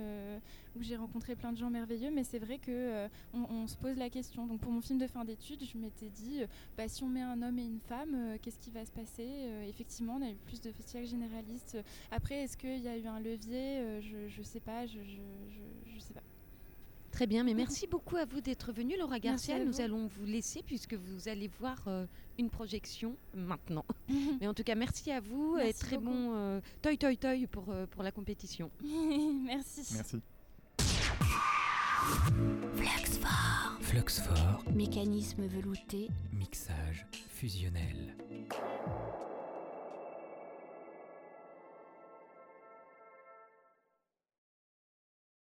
où 0.76 0.84
j'ai 0.84 0.96
rencontré 0.96 1.36
plein 1.36 1.52
de 1.52 1.58
gens 1.58 1.70
merveilleux, 1.70 2.12
mais 2.12 2.24
c'est 2.24 2.39
vrai 2.39 2.58
que 2.58 3.08
on, 3.34 3.68
se 3.68 3.76
pose 3.76 3.98
la 3.98 4.10
question. 4.10 4.48
Donc 4.48 4.60
pour 4.60 4.72
mon 4.72 4.82
film 4.82 5.00
de 5.00 5.08
fin 5.08 5.26
d'études, 5.26 5.63
je 5.63 5.78
m'étais 5.78 6.10
dit, 6.10 6.42
bah, 6.78 6.88
si 6.88 7.04
on 7.04 7.08
met 7.08 7.22
un 7.22 7.42
homme 7.42 7.60
et 7.60 7.65
une 7.65 7.82
femme, 7.82 8.38
qu'est-ce 8.42 8.60
qui 8.60 8.72
va 8.72 8.86
se 8.86 8.92
passer? 8.92 9.28
Effectivement, 9.68 10.18
on 10.20 10.26
a 10.26 10.30
eu 10.30 10.38
plus 10.46 10.62
de 10.62 10.72
festivals 10.72 11.08
généralistes. 11.08 11.78
Après, 12.12 12.44
est-ce 12.44 12.58
qu'il 12.58 12.80
y 12.80 12.88
a 12.88 12.98
eu 12.98 13.08
un 13.08 13.20
levier? 13.20 14.02
Je 14.02 14.39
ne 14.39 14.46
sais 14.46 14.62
pas, 14.62 14.86
je 14.86 15.00
sais 16.00 16.13
pas. 16.13 16.24
Très 17.19 17.27
bien, 17.27 17.43
mais 17.43 17.53
merci 17.53 17.86
beaucoup 17.86 18.15
à 18.15 18.23
vous 18.23 18.39
d'être 18.39 18.71
venu, 18.71 18.95
Laura 18.97 19.19
Garcia. 19.19 19.60
Nous 19.60 19.82
allons 19.82 20.08
vous 20.08 20.25
laisser 20.25 20.63
puisque 20.63 20.93
vous 20.93 21.27
allez 21.27 21.49
voir 21.60 21.75
euh, 21.88 22.05
une 22.38 22.49
projection 22.49 23.17
maintenant. 23.34 23.84
mais 24.39 24.47
en 24.47 24.53
tout 24.53 24.63
cas, 24.63 24.73
merci 24.73 25.12
à 25.12 25.19
vous 25.19 25.58
et 25.58 25.73
très 25.73 25.97
beaucoup. 25.97 26.12
bon 26.12 26.34
euh, 26.38 26.62
toi 26.82 26.95
toi 26.95 27.13
toi 27.17 27.32
pour, 27.51 27.71
euh, 27.71 27.86
pour 27.88 28.03
la 28.03 28.13
compétition. 28.13 28.71
Merci. 29.43 29.95
Merci. 29.95 30.21
Fluxfort. 32.77 33.77
Fluxfort, 33.82 34.63
Mécanisme 34.73 35.45
velouté. 35.45 36.08
mixage 36.32 37.05
fusionnel. 37.12 38.15